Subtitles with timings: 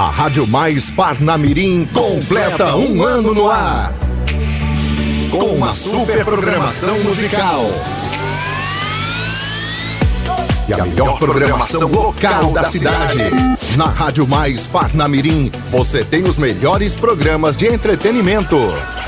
[0.00, 3.92] A Rádio Mais Parnamirim completa um ano no ar.
[5.30, 7.66] Com uma super programação musical.
[10.66, 13.18] E a melhor programação local da cidade.
[13.76, 18.56] Na Rádio Mais Parnamirim, você tem os melhores programas de entretenimento,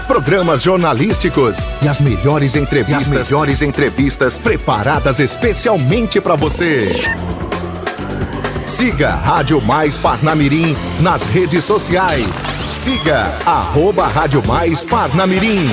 [0.07, 6.93] programas jornalísticos e as melhores entrevistas, as melhores entrevistas preparadas especialmente para você.
[8.67, 12.27] Siga Rádio Mais Parnamirim nas redes sociais.
[12.27, 15.67] Siga arroba Rádio Mais Parnamirim.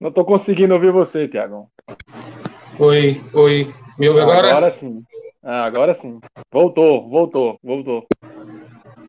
[0.00, 1.68] Não tô conseguindo ouvir você, Tiago.
[2.78, 3.74] Oi, oi.
[3.98, 4.50] Me ouve agora?
[4.50, 5.02] Agora sim.
[5.42, 6.20] Ah, agora sim.
[6.50, 8.06] Voltou, voltou, voltou.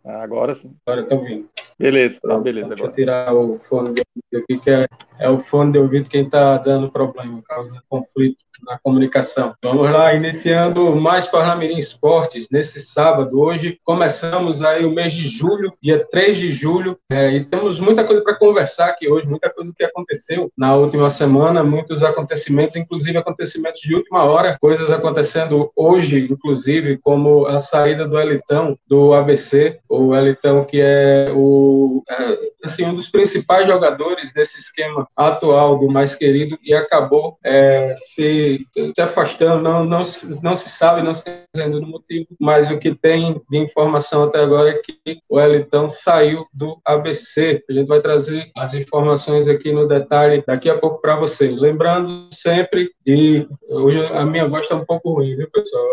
[0.05, 0.75] Ah, agora sim.
[0.85, 1.49] Agora eu tô ouvindo.
[1.79, 2.95] Beleza, tá, beleza Deixa eu agora.
[2.95, 4.87] tirar o fone de ouvido aqui, que é,
[5.19, 9.53] é o fone de ouvido quem está dando problema, causa conflito na comunicação.
[9.61, 13.39] Vamos lá, iniciando mais Parnamirim Esportes, nesse sábado.
[13.39, 18.03] Hoje começamos aí o mês de julho, dia 3 de julho, é, e temos muita
[18.03, 23.17] coisa para conversar aqui hoje, muita coisa que aconteceu na última semana, muitos acontecimentos, inclusive
[23.17, 29.79] acontecimentos de última hora, coisas acontecendo hoje, inclusive, como a saída do Elitão do ABC,
[29.89, 35.89] o Elitão que é o é, assim um dos principais jogadores desse esquema atual do
[35.89, 38.52] mais querido e acabou é, se,
[38.95, 40.01] se afastando, não, não,
[40.41, 41.23] não se sabe, não se
[41.61, 45.89] ainda no motivo, mas o que tem de informação até agora é que o Elitão
[45.89, 47.63] saiu do ABC.
[47.69, 51.49] A gente vai trazer as informações aqui no detalhe daqui a pouco para você.
[51.49, 53.47] Lembrando sempre de.
[53.69, 55.85] Hoje a minha voz está um pouco ruim, viu, pessoal?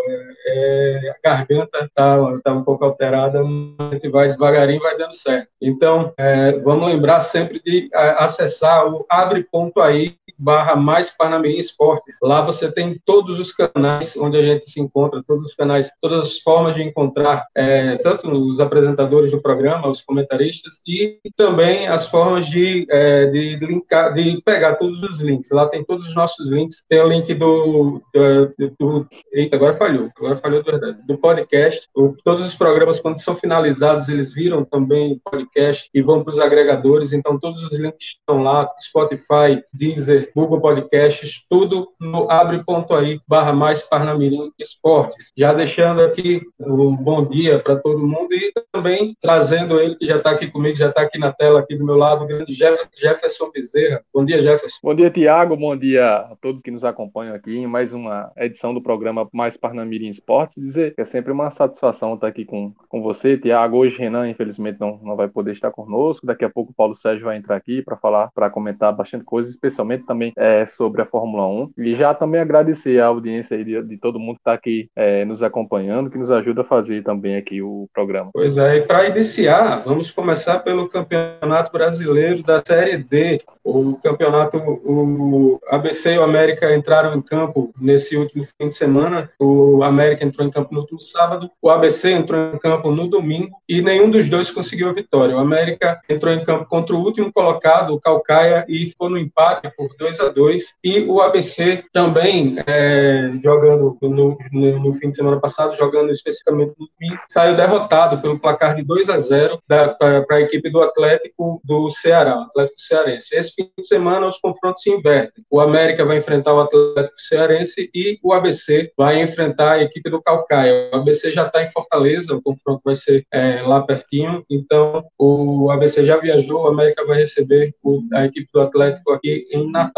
[0.47, 5.47] É, a garganta está tá um pouco alterada, a gente vai devagarinho vai dando certo.
[5.61, 12.15] Então, é, vamos lembrar sempre de a, acessar o abre.aí barra mais Panamirim Esportes.
[12.21, 16.27] Lá você tem todos os canais onde a gente se encontra, todos os canais, todas
[16.27, 22.07] as formas de encontrar é, tanto os apresentadores do programa, os comentaristas, e também as
[22.07, 25.51] formas de, é, de linkar, de pegar todos os links.
[25.51, 26.83] Lá tem todos os nossos links.
[26.89, 31.87] Tem o link do, do, do eita, agora falhou, agora falhou de verdade, do podcast.
[31.95, 36.39] O, todos os programas, quando são finalizados, eles viram também podcast e vão para os
[36.39, 37.13] agregadores.
[37.13, 43.81] Então, todos os links estão lá, Spotify, Deezer, Google Podcasts, tudo no abre.aí barra mais
[43.81, 45.31] Parnamirim Esportes.
[45.37, 50.17] Já deixando aqui um bom dia para todo mundo e também trazendo ele que já
[50.17, 53.51] está aqui comigo, já está aqui na tela, aqui do meu lado, o grande Jefferson
[53.51, 54.01] Bezerra.
[54.13, 54.77] Bom dia, Jefferson.
[54.83, 55.55] Bom dia, Tiago.
[55.57, 59.57] Bom dia a todos que nos acompanham aqui em mais uma edição do programa Mais
[59.57, 60.55] Parnamirim Esportes.
[60.55, 63.77] Dizer que é sempre uma satisfação estar aqui com, com você, Tiago.
[63.77, 66.25] Hoje, Renan, infelizmente, não, não vai poder estar conosco.
[66.25, 69.49] Daqui a pouco o Paulo Sérgio vai entrar aqui para falar, para comentar bastante coisa,
[69.49, 71.71] especialmente também é, sobre a Fórmula 1.
[71.77, 75.41] E já também agradecer a audiência de, de todo mundo que está aqui é, nos
[75.41, 78.29] acompanhando, que nos ajuda a fazer também aqui o programa.
[78.33, 83.41] Pois é, e para iniciar, vamos começar pelo Campeonato Brasileiro da Série D.
[83.63, 89.29] O campeonato, o ABC e o América entraram em campo nesse último fim de semana.
[89.39, 93.55] O América entrou em campo no último sábado, o ABC entrou em campo no domingo
[93.69, 95.35] e nenhum dos dois conseguiu a vitória.
[95.35, 99.71] O América entrou em campo contra o último colocado, o Calcaia, e ficou no empate
[99.77, 105.15] por 2 a 2 E o ABC também, é, jogando no, no, no, fim de
[105.15, 110.25] semana passado, jogando especificamente no domingo, saiu derrotado pelo placar de 2 a 0 para
[110.31, 113.35] a equipe do Atlético do Ceará, Atlético Cearense.
[113.35, 115.43] Esse fim de semana os confrontos se invertem.
[115.49, 120.21] O América vai enfrentar o Atlético Cearense e o ABC vai enfrentar a equipe do
[120.21, 120.89] Calcaia.
[120.91, 125.69] O ABC já está em Fortaleza, o confronto vai ser é, lá pertinho, então o
[125.69, 129.90] ABC já viajou, o América vai receber o, a equipe do Atlético aqui em Natal.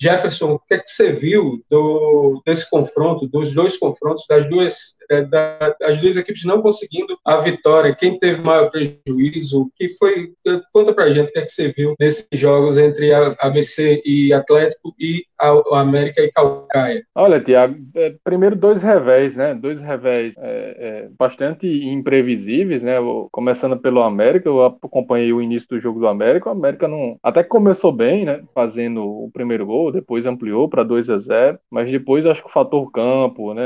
[0.00, 4.97] Jefferson, o que, é que você viu do, desse confronto, dos dois confrontos, das duas
[5.30, 7.94] da, as duas equipes não conseguindo a vitória.
[7.94, 9.70] Quem teve maior prejuízo?
[9.76, 10.32] Que foi?
[10.72, 14.32] Conta pra gente o que, é que você viu nesses jogos entre a ABC e
[14.32, 17.02] Atlético e a, a América e Calcaia.
[17.14, 19.54] Olha, Tiago, é, primeiro dois revés, né?
[19.54, 22.96] Dois revés é, é, bastante imprevisíveis, né?
[23.30, 26.48] Começando pelo América, eu acompanhei o início do jogo do América.
[26.48, 28.42] O América não até começou bem, né?
[28.54, 32.52] Fazendo o primeiro gol, depois ampliou para 2 a 0, mas depois acho que o
[32.52, 33.64] fator campo, né?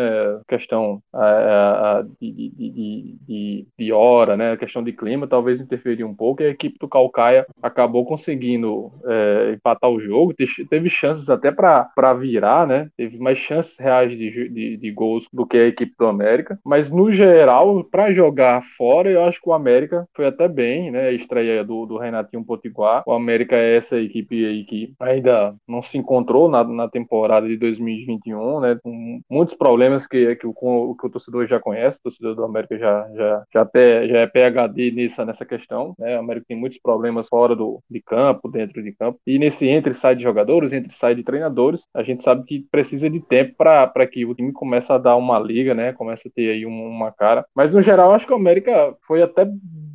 [0.49, 1.00] Questão
[2.20, 4.52] de, de, de, de, hora, né?
[4.52, 8.93] A questão de clima talvez interferiu um pouco e a equipe do Calcaia acabou conseguindo
[9.05, 10.34] é, empatar o jogo,
[10.69, 12.88] teve chances até para virar, né?
[12.96, 16.90] Teve mais chances reais de, de, de, gols do que a equipe do América, mas
[16.90, 21.08] no geral, para jogar fora, eu acho que o América foi até bem, né?
[21.08, 23.02] A estreia do, do Renatinho Potiguar.
[23.06, 27.56] O América é essa equipe aí que ainda não se encontrou na, na temporada de
[27.56, 28.78] 2021, né?
[28.82, 32.79] Com muitos problemas que, que, o, que o torcedor já conhece, o torcedor do América
[32.79, 33.71] já, já, já,
[34.07, 36.17] já é PHD nessa, nessa questão, né?
[36.17, 39.95] O América tem muitos problemas fora do, de campo, dentro de campo, e nesse entre
[39.95, 44.07] sai de jogadores, entre sai de treinadores, a gente sabe que precisa de tempo para
[44.07, 45.93] que o time comece a dar uma liga, né?
[45.93, 47.45] Comece a ter aí uma cara.
[47.55, 49.47] Mas no geral, acho que o América foi até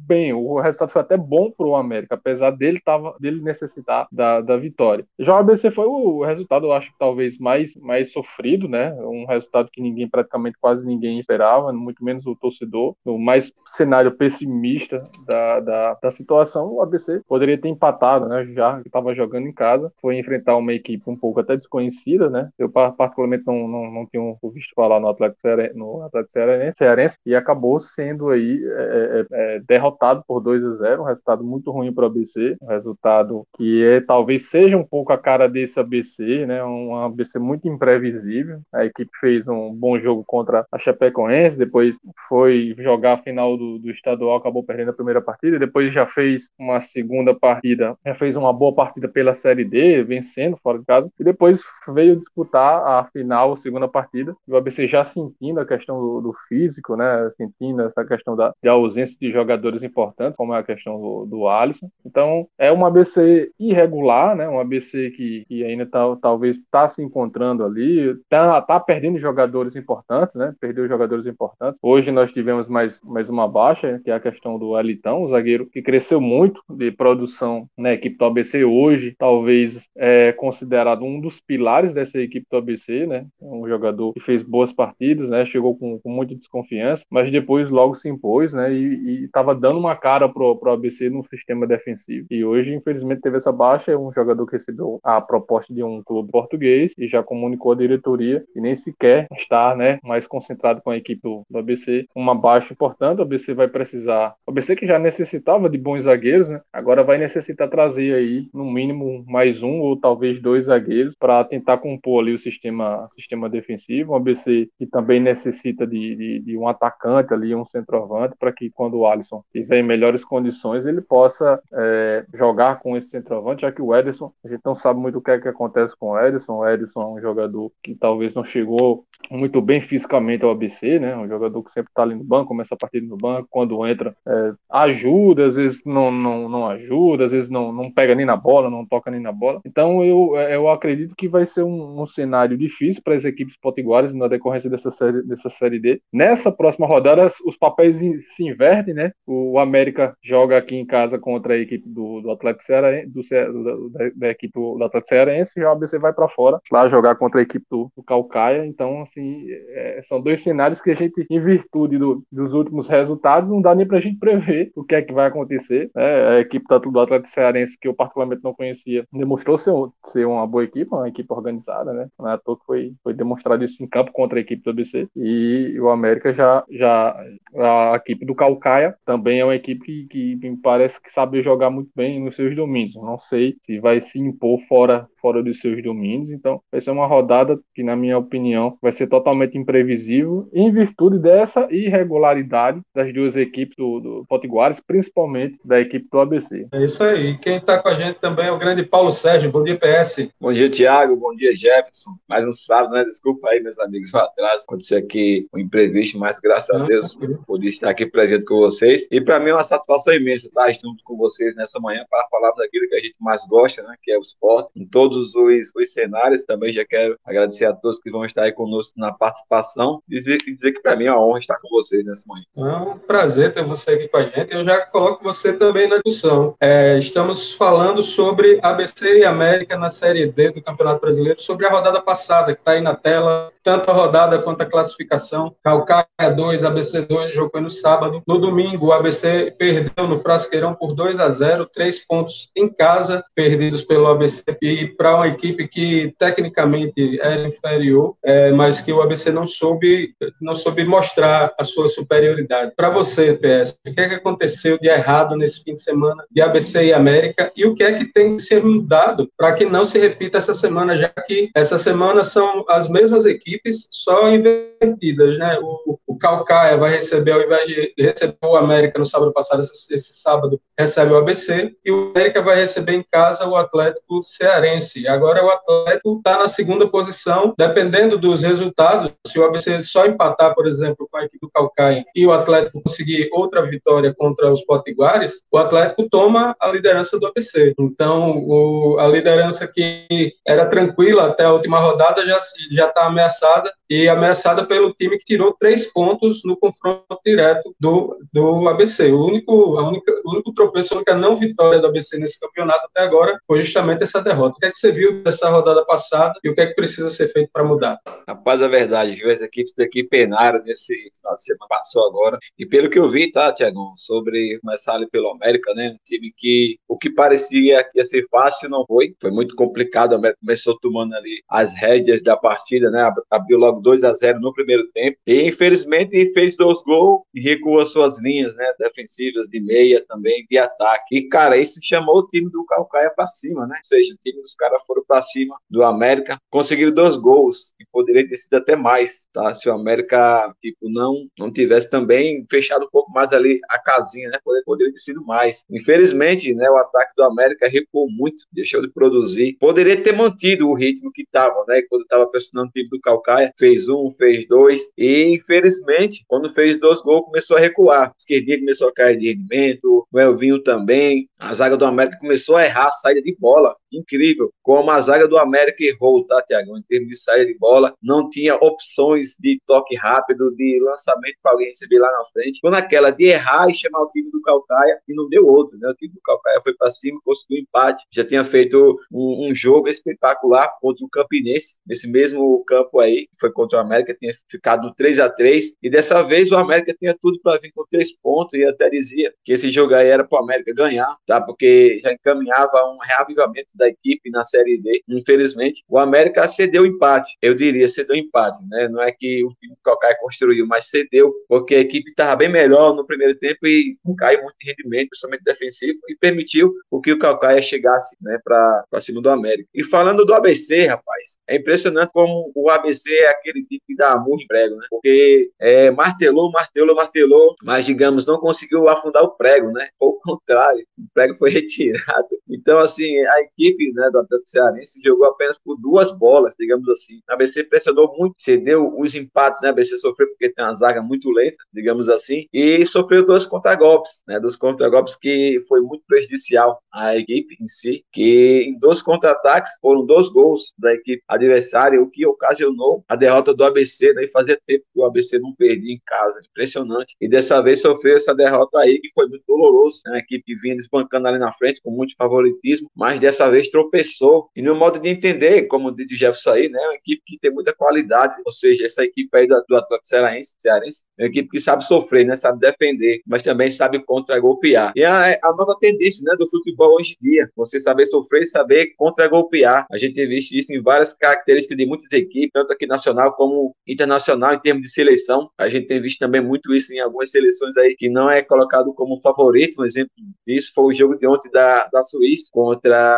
[0.07, 4.39] bem, o resultado foi até bom para o América, apesar dele, tava, dele necessitar da,
[4.39, 5.06] da vitória.
[5.19, 8.94] Já o ABC foi o resultado, eu acho que talvez mais, mais sofrido, né?
[8.94, 12.95] Um resultado que ninguém, praticamente quase ninguém esperava, muito menos o torcedor.
[13.06, 18.45] No mais cenário pessimista da, da, da situação, o ABC poderia ter empatado, né?
[18.54, 22.50] Já que estava jogando em casa, foi enfrentar uma equipe um pouco até desconhecida, né?
[22.57, 24.21] Eu particularmente não, não, não tinha
[24.54, 26.31] visto falar no Atlético, Cearense, no Atlético
[26.77, 31.06] Cearense, e acabou sendo aí é, é, é derrotado derrotado por 2 a 0, um
[31.06, 35.18] resultado muito ruim para o ABC, um resultado que é talvez seja um pouco a
[35.18, 36.64] cara desse ABC, né?
[36.64, 38.60] Um ABC muito imprevisível.
[38.74, 41.98] A equipe fez um bom jogo contra a Chapecoense, depois
[42.30, 46.50] foi jogar a final do, do estadual, acabou perdendo a primeira partida, depois já fez
[46.58, 51.10] uma segunda partida, já fez uma boa partida pela Série D, vencendo fora de casa,
[51.20, 55.66] e depois veio disputar a final, a segunda partida, e o ABC já sentindo a
[55.66, 57.32] questão do, do físico, né?
[57.38, 61.48] Sentindo essa questão da, de ausência de jogadores importantes, como é a questão do, do
[61.48, 61.89] Alisson.
[62.06, 64.48] Então, é um ABC irregular, né?
[64.48, 69.75] Um ABC que, que ainda tá, talvez está se encontrando ali, está tá perdendo jogadores
[69.75, 70.54] importantes, né?
[70.60, 71.80] Perdeu jogadores importantes.
[71.81, 75.66] Hoje nós tivemos mais, mais uma baixa, que é a questão do Elitão, o zagueiro
[75.68, 81.40] que cresceu muito de produção na equipe do ABC hoje, talvez é considerado um dos
[81.40, 83.25] pilares dessa equipe do ABC, né?
[83.42, 85.45] Um jogador que fez boas partidas, né?
[85.45, 88.74] Chegou com, com muita desconfiança, mas depois logo se impôs, né?
[88.74, 92.28] E estava dando dando uma cara pro, pro ABC no sistema defensivo.
[92.30, 93.92] E hoje, infelizmente, teve essa baixa.
[93.92, 97.76] É um jogador que recebeu a proposta de um clube português e já comunicou a
[97.76, 102.08] diretoria e nem sequer está né, mais concentrado com a equipe do, do ABC.
[102.16, 103.20] Uma baixa importante.
[103.20, 104.34] O ABC vai precisar.
[104.46, 108.66] O ABC que já necessitava de bons zagueiros, né, agora vai necessitar trazer aí, no
[108.66, 114.14] mínimo, mais um ou talvez dois zagueiros para tentar compor ali o sistema, sistema defensivo.
[114.14, 118.70] O ABC que também necessita de, de, de um atacante ali, um centroavante, para que
[118.72, 123.72] quando o Alisson tiver em melhores condições, ele possa é, jogar com esse centroavante, já
[123.72, 126.19] que o Ederson, a gente não sabe muito o que é que acontece com o
[126.19, 126.54] Ederson.
[126.54, 131.16] O Ederson é um jogador que talvez não chegou muito bem fisicamente ao ABC, né?
[131.18, 134.16] Um jogador que sempre está ali no banco, começa a partir no banco, quando entra,
[134.25, 138.38] é, ajuda, às vezes não, não, não ajuda, às vezes não, não pega nem na
[138.38, 139.60] bola, não toca nem na bola.
[139.66, 144.14] Então eu, eu acredito que vai ser um, um cenário difícil para as equipes potiguares
[144.14, 146.02] na decorrência dessa série, dessa série D.
[146.14, 149.12] Nessa próxima rodada, os papéis se invertem, né?
[149.25, 153.89] O América joga aqui em casa contra a equipe do, do Atlético Cearense, do, do,
[153.89, 157.39] da, da, equipe do Atlético Cearense, e o ABC vai para fora, lá jogar contra
[157.39, 158.65] a equipe do, do Calcaia.
[158.65, 163.50] Então, assim, é, são dois cenários que a gente, em virtude do, dos últimos resultados,
[163.50, 165.89] não dá nem para a gente prever o que é que vai acontecer.
[165.95, 166.27] Né?
[166.30, 169.74] A equipe do, do Atlético Cearense, que eu particularmente não conhecia, demonstrou ser,
[170.06, 172.07] ser uma boa equipe, uma equipe organizada, né?
[172.18, 174.69] Não é à toa que foi, foi demonstrado isso em campo contra a equipe do
[174.69, 175.07] ABC.
[175.15, 177.15] E o América já, já
[177.56, 181.69] a equipe do Calcaia também é uma equipe que, que me parece que sabe jogar
[181.69, 182.95] muito bem nos seus domínios.
[182.95, 186.32] Não sei se vai se impor fora, fora dos seus domínios.
[186.32, 191.19] Então, vai ser uma rodada que, na minha opinião, vai ser totalmente imprevisível em virtude
[191.19, 196.68] dessa irregularidade das duas equipes do, do Potiguares, principalmente da equipe do ABC.
[196.72, 197.38] É isso aí.
[197.40, 199.52] Quem está com a gente também é o grande Paulo Sérgio.
[199.52, 200.30] Bom dia, PS.
[200.40, 201.18] Bom dia, Tiago.
[201.18, 202.12] Bom dia, Jefferson.
[202.28, 203.04] Mais um sábado, né?
[203.04, 204.64] Desculpa aí, meus amigos, o atraso.
[204.64, 209.06] Aconteceu aqui um imprevisto, mas graças a Deus pude estar aqui presente com vocês.
[209.12, 212.52] E para mim é uma satisfação imensa estar junto com vocês nessa manhã para falar
[212.52, 213.96] daquilo que a gente mais gosta, né?
[214.02, 215.33] Que é o esporte, em todos os,
[215.76, 216.44] os cenários.
[216.44, 220.38] Também já quero agradecer a todos que vão estar aí conosco na participação e dizer,
[220.38, 222.45] dizer que para mim é uma honra estar com vocês nessa manhã.
[222.57, 224.54] É um prazer ter você aqui com a gente.
[224.54, 226.56] Eu já coloco você também na discussão.
[226.59, 231.69] É, estamos falando sobre ABC e América na Série D do Campeonato Brasileiro, sobre a
[231.69, 235.54] rodada passada, que está aí na tela, tanto a rodada quanto a classificação.
[235.62, 238.24] Calcaia 2, ABC 2, jogo foi no sábado.
[238.26, 243.26] No domingo, o ABC perdeu no Frasqueirão por 2 a 0, três pontos em casa,
[243.36, 249.02] perdidos pelo ABC, e para uma equipe que tecnicamente era inferior, é, mas que o
[249.02, 252.71] ABC não soube, não soube mostrar a sua superioridade.
[252.74, 256.42] Para você, PS, o que é que aconteceu de errado nesse fim de semana de
[256.42, 259.86] ABC e América e o que é que tem que ser mudado para que não
[259.86, 265.37] se repita essa semana, já que essa semana são as mesmas equipes equipes só invertidas,
[265.37, 265.57] né?
[265.61, 269.94] O, o Calcaia vai receber, ao invés de receber o América no sábado passado, esse,
[269.94, 275.07] esse sábado recebe o ABC, e o América vai receber em casa o Atlético Cearense.
[275.07, 280.54] Agora o Atlético está na segunda posição, dependendo dos resultados, se o ABC só empatar,
[280.54, 284.64] por exemplo, com a equipe do Calcaia e o Atlético conseguir outra vitória contra os
[284.66, 287.73] Potiguares, o Atlético toma a liderança do ABC.
[287.80, 292.40] Então, o, a liderança que era tranquila até a última rodada já
[292.87, 298.18] está ameaçada passada e ameaçada pelo time que tirou três pontos no confronto direto do,
[298.34, 299.12] do ABC.
[299.12, 302.86] O único, a única, o único tropeço, a única não vitória do ABC nesse campeonato
[302.86, 304.56] até agora foi justamente essa derrota.
[304.58, 307.10] O que é que você viu dessa rodada passada e o que é que precisa
[307.10, 308.00] ser feito para mudar?
[308.28, 309.30] Rapaz, é verdade, viu?
[309.30, 312.38] As equipes daqui penaram nesse final de semana passou agora.
[312.58, 315.92] E pelo que eu vi, tá, Tiagão, sobre começar ali pelo América, né?
[315.92, 319.16] Um time que o que parecia que ia ser fácil não foi.
[319.22, 320.14] Foi muito complicado.
[320.14, 323.10] O América começou tomando ali as rédeas da partida, né?
[323.30, 325.18] Abriu logo 2 a 0 no primeiro tempo.
[325.26, 328.66] E infelizmente fez dois gols e recuou suas linhas, né?
[328.80, 331.18] Defensivas de meia também, de ataque.
[331.18, 333.76] E, cara, isso chamou o time do Calcaia para cima, né?
[333.78, 337.86] Ou seja, o time dos caras foram para cima do América, conseguiram dois gols e
[337.92, 339.56] poderia ter sido até mais, tá?
[339.56, 344.30] Se o América, tipo, não, não tivesse também fechado um pouco mais ali a casinha,
[344.30, 344.40] né?
[344.44, 345.64] Poderia, poderia ter sido mais.
[345.69, 346.69] Infelizmente, né?
[346.69, 349.57] O ataque do América recuou muito, deixou de produzir.
[349.60, 351.81] Poderia ter mantido o ritmo que estava, né?
[351.90, 356.80] Quando estava pressionando o time do Calcaia, fez um, fez dois, e infelizmente, quando fez
[356.80, 358.14] dois gols, começou a recuar.
[358.18, 361.28] Esquerdinha começou a cair de rendimento, o Elvinho também.
[361.40, 363.76] A zaga do América começou a errar a saída de bola.
[363.92, 364.52] Incrível.
[364.62, 366.78] Como a zaga do América errou, tá, Tiagão?
[366.78, 371.54] Em termos de saída de bola, não tinha opções de toque rápido, de lançamento para
[371.54, 372.60] alguém receber lá na frente.
[372.60, 375.90] Foi naquela de errar e chamar o time do Calcaia e não deu outro, né?
[375.90, 378.04] O time do Calcaia foi para cima, conseguiu empate.
[378.12, 383.36] Já tinha feito um, um jogo espetacular contra o Campinense, nesse mesmo campo aí, que
[383.40, 387.16] foi contra o América, tinha ficado 3 a 3 e dessa vez o América tinha
[387.22, 390.40] tudo para vir com três pontos e até dizia que esse jogo aí era para
[390.40, 391.42] o América ganhar, tá?
[391.42, 395.04] Porque já encaminhava um reavivamento da equipe na Série D.
[395.07, 397.36] Infelizmente, o América cedeu empate.
[397.42, 398.88] Eu diria cedeu empate, né?
[398.90, 402.50] Não é que o time do Calcaia construiu, mas cedeu porque a equipe estava bem
[402.50, 407.12] melhor no primeiro tempo e caiu muito de rendimento, principalmente defensivo, e permitiu o que
[407.12, 409.69] o Calcaia chegasse, né, para cima do América.
[409.74, 414.14] E falando do ABC, rapaz, é impressionante como o ABC é aquele time que dá
[414.14, 414.86] amor em prego, né?
[414.90, 419.90] Porque é, martelou, martelou, martelou, mas digamos, não conseguiu afundar o prego, né?
[420.00, 422.28] Ao contrário, o prego foi retirado.
[422.50, 427.19] Então, assim, a equipe né, do Atlético Cearense jogou apenas por duas bolas, digamos assim.
[427.30, 429.69] A ABC pressionou muito, cedeu os empates, né?
[429.69, 434.24] A ABC sofreu porque tem uma zaga muito lenta, digamos assim, e sofreu dois contragolpes,
[434.28, 434.40] né?
[434.40, 440.06] Dos contragolpes que foi muito prejudicial à equipe em si, que em dois contra-ataques foram
[440.06, 444.26] dois gols da equipe adversária, o que ocasionou a derrota do ABC, né?
[444.26, 447.16] E fazia tempo que o ABC não perdia em casa, impressionante.
[447.19, 450.16] E dessa vez sofreu essa derrota aí, que foi muito doloroso, né?
[450.16, 454.49] A equipe vinha desbancando ali na frente com muito favoritismo, mas dessa vez tropeçou.
[454.56, 456.80] E no modo de entender, como diz o Jefferson aí, né?
[456.80, 460.56] Uma equipe que tem muita qualidade, ou seja, essa equipe aí do, do Atlético Cearense,
[460.57, 462.35] Cearense, é uma equipe que sabe sofrer, né?
[462.35, 464.94] Sabe defender, mas também sabe contra-golpear.
[464.95, 466.35] E a, a nova tendência, né?
[466.37, 469.85] Do futebol hoje em dia, você saber sofrer e saber contra-golpear.
[469.92, 473.76] A gente tem visto isso em várias características de muitas equipes, tanto aqui nacional como
[473.87, 475.49] internacional, em termos de seleção.
[475.57, 478.94] A gente tem visto também muito isso em algumas seleções aí que não é colocado
[478.94, 479.81] como favorito.
[479.81, 480.11] Um exemplo
[480.45, 483.18] disso foi o jogo de ontem da, da Suíça contra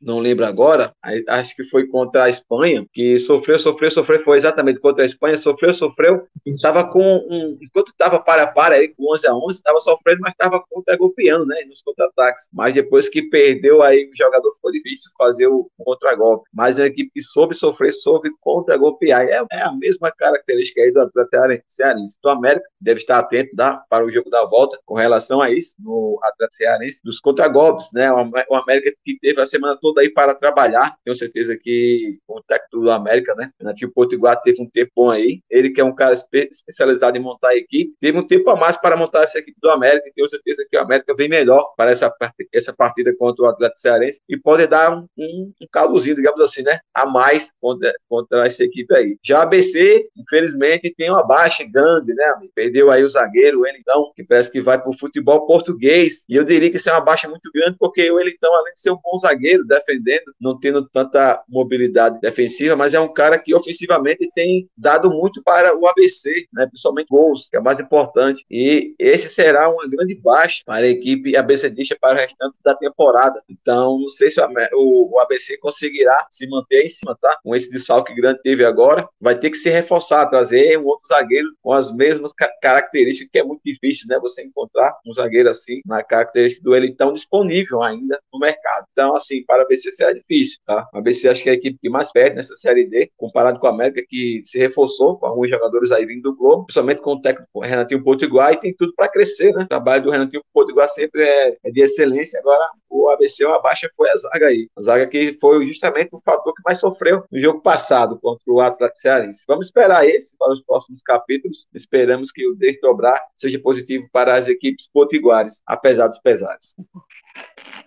[0.00, 0.92] não lembro agora,
[1.28, 5.36] acho que foi contra a Espanha, que sofreu, sofreu, sofreu, foi exatamente contra a Espanha,
[5.36, 9.80] sofreu, sofreu, estava com um, enquanto estava para para aí com 11 a 11, estava
[9.80, 14.72] sofrendo, mas estava contra-golpeando, né, nos contra-ataques, mas depois que perdeu aí o jogador ficou
[14.72, 19.62] difícil fazer o contra-golpe, mas é uma equipe que soube sofrer, soube contra-golpear, é, é,
[19.62, 24.10] a mesma característica aí do Atlético Cearense, do América deve estar atento tá, para o
[24.10, 28.92] jogo da volta com relação a isso, no Atlético Cearense, dos contra-golpes, né, o América
[29.04, 30.96] que teve a semana toda todo aí para trabalhar.
[31.04, 33.50] Tenho certeza que o técnico do América, né?
[33.60, 35.40] Nativo Potiguar teve um tempo bom aí.
[35.50, 38.76] Ele que é um cara espe especializado em montar equipe, teve um tempo a mais
[38.76, 40.10] para montar essa equipe do América.
[40.14, 42.12] Tenho certeza que o América vem melhor para essa,
[42.52, 46.62] essa partida contra o Atlético Cearense e pode dar um, um, um caldozinho, digamos assim,
[46.62, 46.80] né?
[46.94, 49.16] A mais contra, contra essa equipe aí.
[49.22, 52.24] Já a ABC, infelizmente, tem uma baixa grande, né?
[52.54, 56.24] Perdeu aí o zagueiro, o Elitão, que parece que vai para o futebol português.
[56.28, 58.80] E eu diria que isso é uma baixa muito grande, porque o Elitão, além de
[58.80, 63.54] ser um bom zagueiro, defendendo, não tendo tanta mobilidade defensiva, mas é um cara que
[63.54, 66.66] ofensivamente tem dado muito para o ABC, né?
[66.66, 68.44] principalmente gols, que é mais importante.
[68.50, 73.42] E esse será uma grande baixa para a equipe ABCdista para o restante da temporada.
[73.48, 74.40] Então, não sei se
[74.74, 77.38] o, ABC conseguirá se manter em cima, tá?
[77.42, 81.08] Com esse desfalque grande que teve agora, vai ter que se reforçar, trazer um outro
[81.08, 82.32] zagueiro com as mesmas
[82.62, 84.18] características, que é muito difícil, né?
[84.20, 88.86] Você encontrar um zagueiro assim, na característica do ele tão disponível ainda no mercado.
[88.92, 90.88] Então, assim, para ABC será difícil, tá?
[90.92, 93.66] O ABC acho que é a equipe que mais perde nessa Série D, comparado com
[93.66, 97.20] a América, que se reforçou com alguns jogadores aí vindo do Globo, principalmente com o
[97.20, 99.64] técnico Renatinho Potiguar, e tem tudo para crescer, né?
[99.64, 102.40] O trabalho do Renatinho Potiguar sempre é, é de excelência.
[102.40, 104.66] Agora, o ABC, a baixa foi a zaga aí.
[104.76, 108.60] A zaga que foi justamente o fator que mais sofreu no jogo passado contra o
[108.60, 109.44] Atlético Cearense.
[109.46, 111.66] Vamos esperar esse para os próximos capítulos.
[111.74, 116.74] Esperamos que o desdobrar seja positivo para as equipes potiguares, apesar dos pesares.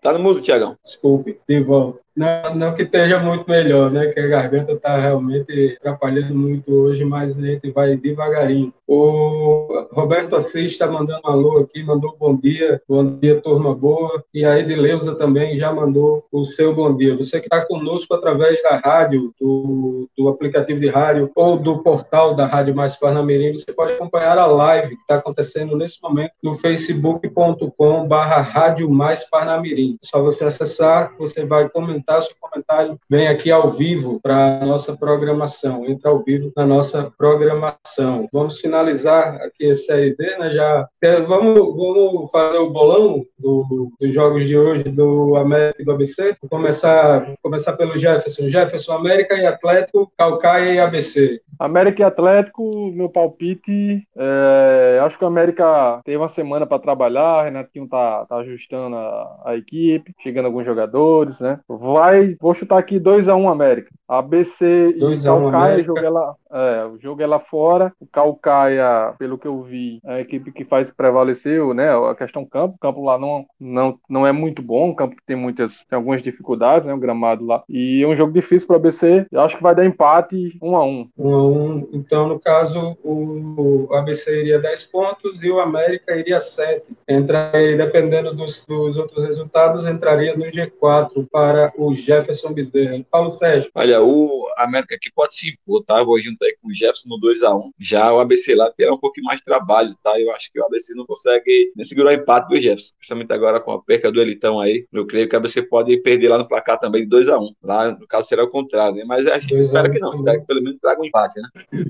[0.01, 0.75] Tá no mudo, Tiagão.
[0.84, 2.00] Desculpe, de volta.
[2.15, 4.08] Não, não que esteja muito melhor, né?
[4.08, 8.74] Que a garganta está realmente atrapalhando muito hoje, mas a gente vai devagarinho.
[8.86, 14.22] O Roberto Assis está mandando um alô aqui, mandou bom dia, bom dia, turma boa.
[14.34, 17.15] E a Edileuza também já mandou o seu bom dia.
[17.15, 22.36] Você que está conosco através da rádio, do, do aplicativo de rádio ou do portal
[22.36, 26.58] da Rádio Mais Parnamirim, você pode acompanhar a live que está acontecendo nesse momento no
[26.58, 29.98] facebook.com/barra Rádio Mais Parnamirim.
[30.03, 34.62] É só você acessar, você vai comentar comentar, seu comentário vem aqui ao vivo para
[34.62, 38.27] a nossa programação, entra ao vivo na nossa programação.
[38.31, 40.51] Vamos finalizar aqui esse Série D, né?
[40.51, 40.88] Já
[41.27, 46.36] vamos, vamos fazer o bolão do, dos jogos de hoje do América e do ABC.
[46.41, 48.50] Vou começar, começar pelo Jefferson.
[48.50, 51.41] Jefferson, América e Atlético, Calcaia e ABC.
[51.62, 57.43] América e Atlético, meu palpite, é, acho que o América teve uma semana para trabalhar,
[57.43, 61.60] Renatinho tá, tá ajustando a, a, equipe, chegando alguns jogadores, né?
[61.93, 63.91] Vai, vou chutar aqui 2x1 um América.
[64.12, 67.93] ABC e Calcaia, jogo ela, é, o jogo é lá fora.
[67.98, 71.89] O Calcaia, pelo que eu vi, é a equipe que faz prevalecer, né?
[72.10, 72.75] A questão campo.
[72.75, 76.21] O campo lá não, não, não é muito bom, o campo tem muitas, tem algumas
[76.21, 76.93] dificuldades, né?
[76.93, 77.63] O gramado lá.
[77.69, 79.25] E é um jogo difícil para o ABC.
[79.31, 82.98] Eu acho que vai dar empate 1 a 1 1 a 1 Então, no caso,
[83.05, 86.83] o ABC iria 10 pontos e o América iria 7.
[87.07, 93.04] Entraria, dependendo dos, dos outros resultados, entraria no G4 para o Jefferson Bezerra.
[93.10, 93.72] Paulo Sérgio.
[93.74, 96.04] Olha, o América aqui pode se impor, tá?
[96.04, 97.72] vou juntar aí com o Jefferson no 2x1.
[97.80, 100.20] Já o ABC lá terá um pouquinho mais de trabalho, tá?
[100.20, 102.94] Eu acho que o ABC não consegue nem segurar o empate do Jefferson.
[102.98, 104.86] Principalmente agora com a perca do Elitão aí.
[104.91, 107.56] Eu creio que o ABC pode perder lá no placar também de 2x1.
[107.63, 109.04] Lá, no caso, será o contrário, né?
[109.06, 110.13] Mas a gente espera que não.
[110.13, 111.86] Espera que pelo menos traga um empate, né?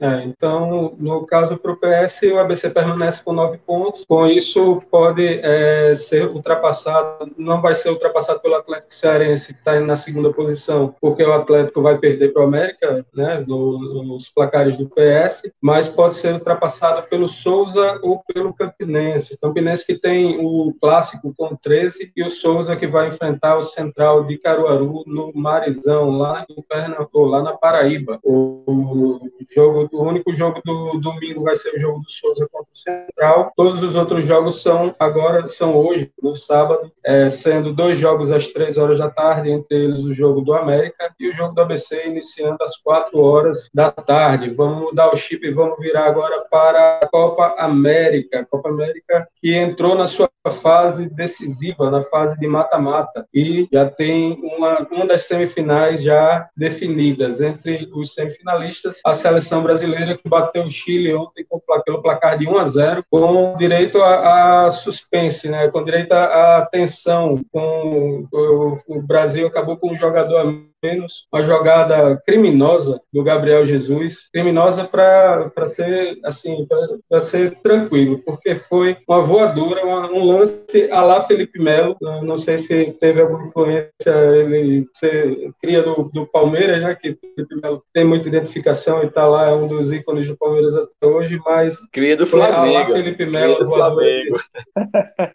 [0.00, 4.04] É, então, no caso para o PS, o ABC permanece com nove pontos.
[4.06, 9.78] Com isso, pode é, ser ultrapassado, não vai ser ultrapassado pelo Atlético Cearense, que está
[9.80, 14.76] na segunda posição, porque o Atlético vai perder para o América, né, no, nos placares
[14.76, 19.38] do PS, mas pode ser ultrapassado pelo Souza ou pelo Campinense.
[19.40, 24.24] Campinense que tem o clássico com 13 e o Souza que vai enfrentar o Central
[24.24, 28.20] de Caruaru no Marizão, lá em Pernambuco, lá na Paraíba.
[28.22, 32.72] O, o jogo o único jogo do domingo vai ser o jogo do Souza contra
[32.72, 33.52] o Central.
[33.56, 38.46] Todos os outros jogos são agora, são hoje, no sábado, é, sendo dois jogos às
[38.48, 42.06] três horas da tarde, entre eles o jogo do América e o jogo do ABC
[42.06, 44.50] iniciando às quatro horas da tarde.
[44.50, 48.46] Vamos mudar o chip e vamos virar agora para a Copa América.
[48.50, 54.38] Copa América que entrou na sua fase decisiva, na fase de mata-mata, e já tem
[54.42, 57.40] uma, uma das semifinais já definidas.
[57.40, 62.48] Entre os semifinalistas, a seleção brasileira que bateu o Chile ontem com, pelo placar de
[62.48, 65.68] 1 a 0, com direito a, a suspense, né?
[65.68, 67.40] com direito a tensão.
[67.52, 74.28] Com, o, o Brasil acabou com um jogador menos uma jogada criminosa do Gabriel Jesus,
[74.32, 76.66] criminosa para ser assim,
[77.08, 82.38] para ser tranquilo, porque foi uma voadora, uma, um lance a lá Felipe Melo, não
[82.38, 87.60] sei se teve alguma influência ele ser cria do, do Palmeiras, já né, que Felipe
[87.60, 91.40] Melo tem muita identificação e está lá, é um dos ícones do Palmeiras até hoje,
[91.44, 94.38] mas cria do Flamengo, Felipe Melo, do Flamengo.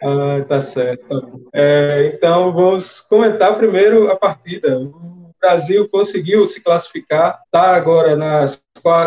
[0.02, 1.48] ah, tá certo.
[1.54, 4.80] É, então vamos comentar primeiro a partida
[5.44, 8.64] Brasil conseguiu se classificar, está agora nas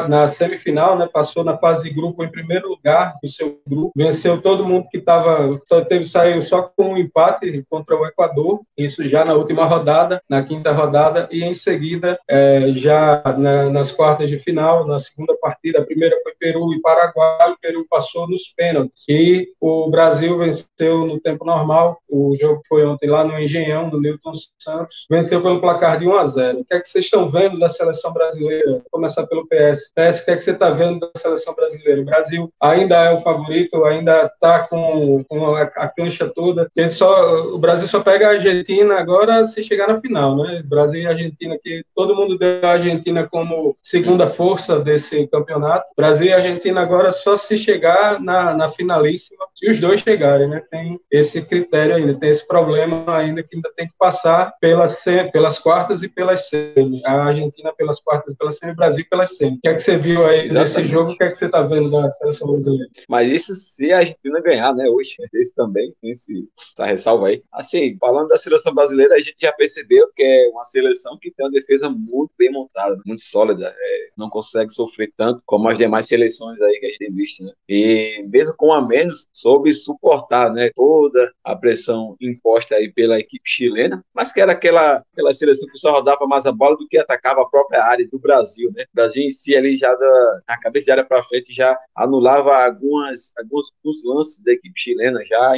[0.08, 4.40] na semifinal, né, passou na fase de grupo em primeiro lugar do seu grupo, venceu
[4.40, 9.24] todo mundo que estava, teve saiu só com um empate contra o Equador, isso já
[9.24, 14.38] na última rodada, na quinta rodada, e em seguida, é, já na, nas quartas de
[14.38, 19.04] final, na segunda partida, a primeira foi Peru e Paraguai, o Peru passou nos pênaltis,
[19.08, 24.00] e o Brasil venceu no tempo normal, o jogo foi ontem lá no Engenhão, do
[24.00, 26.60] Newton Santos, venceu pelo placar de 1 a 0.
[26.60, 28.72] O que é que vocês estão vendo da seleção brasileira?
[28.72, 29.92] Vou começar pelo PS.
[29.94, 32.00] PS, o que é que você está vendo da seleção brasileira?
[32.00, 36.70] O Brasil ainda é o favorito, ainda está com, com a, a, cancha toda.
[36.90, 40.62] Só, o Brasil só pega a Argentina agora se chegar na final, né?
[40.64, 45.86] Brasil e Argentina, que todo mundo deu a Argentina como segunda força desse campeonato.
[45.96, 50.62] Brasil e Argentina agora só se chegar na, na finalíssima, se os dois chegarem, né?
[50.70, 55.58] Tem esse critério ainda, tem esse problema ainda que ainda tem que passar pelas, pelas
[55.58, 57.02] quartas e pelas semi.
[57.04, 59.58] A Argentina pelas quartas e pelas semi, Brasil pelas semi.
[59.58, 60.76] O que é que você viu aí Exatamente.
[60.78, 61.10] nesse jogo?
[61.12, 62.90] O que é que você está vendo da seleção brasileira?
[63.06, 65.16] Mas isso se a Argentina ganhar, né, hoje.
[65.34, 67.42] Esse também tem esse, essa ressalva aí.
[67.52, 71.46] Assim, falando da seleção brasileira, a gente já percebeu que é uma seleção que tem
[71.46, 73.74] uma defesa muito bem montada, muito sólida.
[73.78, 77.44] É, não consegue sofrer tanto como as demais seleções aí que a gente tem visto,
[77.44, 77.52] né?
[77.68, 83.42] E mesmo com a menos, soube suportar, né, toda a pressão imposta aí pela equipe
[83.44, 86.96] chilena, mas que era aquela, aquela seleção que só rodava mais a bola do que
[86.96, 88.84] atacava a própria área do Brasil, né?
[88.84, 92.54] O Brasil em si ali já da, na cabeça de área para frente já anulava
[92.64, 95.54] algumas, alguns, alguns, lances da equipe chilena, já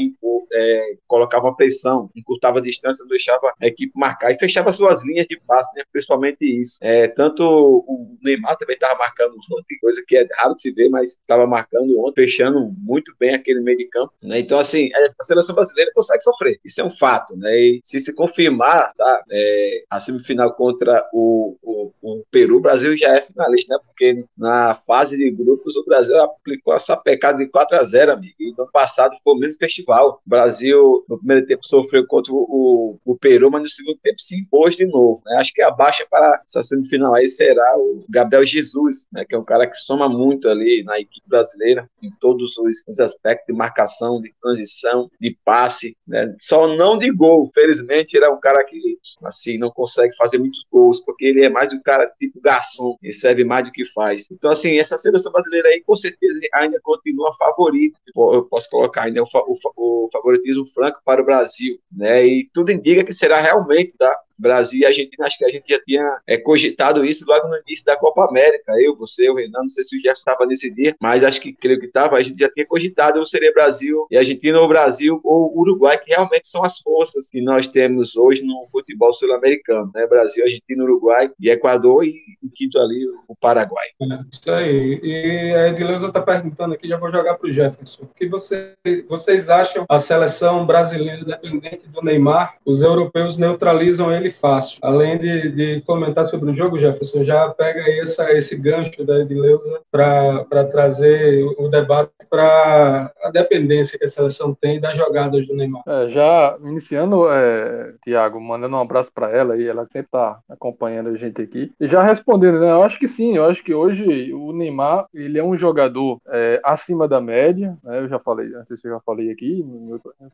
[0.53, 5.39] é, colocava pressão, encurtava a distância, deixava a equipe marcar e fechava suas linhas de
[5.47, 5.83] passe, né?
[5.93, 6.79] principalmente isso.
[6.81, 10.89] É, tanto o Neymar também estava marcando ontem, coisa que é raro de se ver,
[10.89, 14.13] mas estava marcando ontem, fechando muito bem aquele meio de campo.
[14.23, 14.39] Né?
[14.41, 17.37] Então, assim, a seleção brasileira consegue sofrer, isso é um fato.
[17.37, 17.57] Né?
[17.57, 22.97] E se se confirmar tá, é, a semifinal contra o, o, o Peru, o Brasil
[22.97, 23.81] já é finalista, né?
[23.87, 28.35] porque na fase de grupos o Brasil aplicou essa pecada de 4 a 0 amigo.
[28.39, 30.21] E no passado foi o mesmo festival.
[30.27, 34.39] O Brasil, no primeiro tempo, sofreu contra o, o Peru, mas no segundo tempo se
[34.39, 35.23] impôs de novo.
[35.27, 35.37] Né?
[35.37, 39.25] Acho que a baixa para essa semifinal aí será o Gabriel Jesus, né?
[39.25, 43.01] que é um cara que soma muito ali na equipe brasileira, em todos os, os
[43.01, 45.97] aspectos de marcação, de transição, de passe.
[46.07, 46.35] Né?
[46.41, 47.51] Só não de gol.
[47.55, 51.49] Felizmente, ele é um cara que assim não consegue fazer muitos gols, porque ele é
[51.49, 54.31] mais do cara tipo garçom, ele serve mais do que faz.
[54.31, 57.99] Então, assim, essa seleção brasileira aí, com certeza, ainda continua favorita.
[58.15, 62.27] Eu posso colocar ainda o, o, o favoritismo franco para o Brasil, né?
[62.27, 64.15] E tudo indica que será realmente, tá?
[64.39, 67.85] Brasil e Argentina, acho que a gente já tinha é, cogitado isso logo no início
[67.85, 68.73] da Copa América.
[68.81, 71.53] Eu, você, o Renan, não sei se o Jefferson estava nesse dia, mas acho que
[71.53, 72.17] creio que estava.
[72.17, 76.11] A gente já tinha cogitado ou seria Brasil e Argentina ou Brasil ou Uruguai, que
[76.11, 80.07] realmente são as forças que nós temos hoje no futebol sul-americano, né?
[80.07, 83.87] Brasil, Argentina, Uruguai e Equador e o quinto ali, o Paraguai.
[84.01, 85.01] É, isso aí.
[85.03, 88.05] E a Edileuza está perguntando aqui, já vou jogar para o Jefferson.
[88.05, 88.75] O que você,
[89.09, 92.57] vocês acham a seleção brasileira dependente do Neymar?
[92.65, 94.79] Os europeus neutralizam ele fácil.
[94.83, 99.21] Além de, de comentar sobre o jogo, Jefferson, já pega aí essa, esse gancho da
[99.21, 105.55] Edileuza para trazer o debate para a dependência que a seleção tem das jogadas do
[105.55, 105.83] Neymar.
[105.87, 111.09] É, já iniciando, é, Tiago, mandando um abraço para ela e ela sempre está acompanhando
[111.09, 111.73] a gente aqui.
[111.81, 112.71] E já respondendo, né?
[112.71, 116.61] Eu acho que sim, eu acho que hoje o Neymar ele é um jogador é,
[116.65, 118.01] acima da média, né?
[118.01, 119.93] Eu já falei, não sei se eu já falei aqui em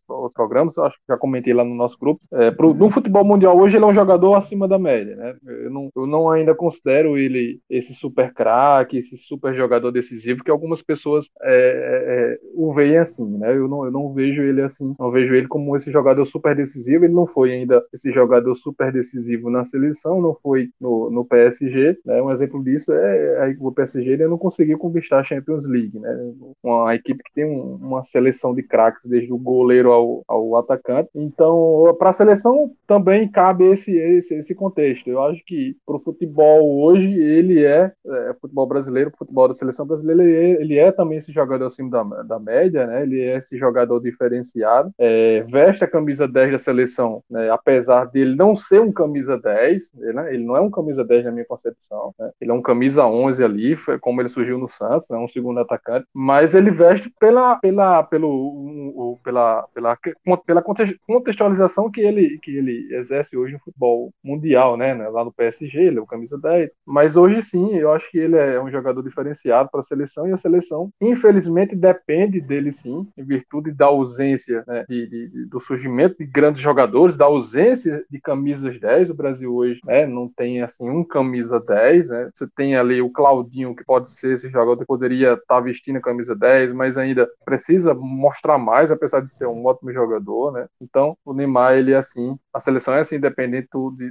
[0.09, 2.20] outros programas, acho que já comentei lá no nosso grupo.
[2.33, 5.36] É, pro, no futebol mundial hoje ele é um jogador acima da média, né?
[5.46, 10.50] Eu não, eu não ainda considero ele esse super craque, esse super jogador decisivo que
[10.50, 13.56] algumas pessoas é, é, é, o veem assim, né?
[13.56, 17.04] Eu não, eu não vejo ele assim, não vejo ele como esse jogador super decisivo.
[17.04, 21.98] Ele não foi ainda esse jogador super decisivo na seleção, não foi no, no PSG,
[22.04, 22.22] né?
[22.22, 26.32] Um exemplo disso é, é o PSG ele não conseguiu conquistar a Champions League, né?
[26.62, 31.10] Uma equipe que tem um, uma seleção de craques desde o goleiro ao, ao atacante.
[31.14, 35.08] Então, para a seleção também cabe esse, esse, esse contexto.
[35.08, 39.87] Eu acho que para o futebol hoje ele é, é futebol brasileiro, futebol da seleção
[39.87, 43.02] brasileira ele é, ele é também esse jogador acima da, da média, né?
[43.02, 47.50] Ele é esse jogador diferenciado, é, veste a camisa 10 da seleção, né?
[47.50, 50.34] apesar dele não ser um camisa 10, né?
[50.34, 52.30] ele não é um camisa 10 na minha concepção, né?
[52.40, 55.16] ele é um camisa 11 ali, foi como ele surgiu no Santos, né?
[55.18, 59.98] um segundo atacante, mas ele veste pela, pela, pelo, um, pela, pela,
[60.46, 64.94] pela contextualização que ele, que ele exerce hoje no futebol mundial, né?
[64.94, 66.74] Lá no PSG, ele é o camisa 10.
[66.87, 70.33] Mas hoje sim, eu acho que ele é um jogador diferenciado para a seleção e
[70.33, 76.16] a seleção, infelizmente, depende dele sim, em virtude da ausência né, de, de, do surgimento
[76.18, 79.11] de grandes jogadores, da ausência de camisas 10.
[79.11, 82.11] O Brasil hoje né, não tem assim um camisa 10.
[82.11, 82.31] Né?
[82.33, 85.96] Você tem ali o Claudinho, que pode ser esse jogador que poderia estar tá vestindo
[85.96, 90.53] a camisa 10, mas ainda precisa mostrar mais, apesar de ser um ótimo jogador.
[90.53, 90.66] Né?
[90.81, 93.18] Então, o Neymar, ele é assim, a seleção é assim,
[93.54, 93.68] independente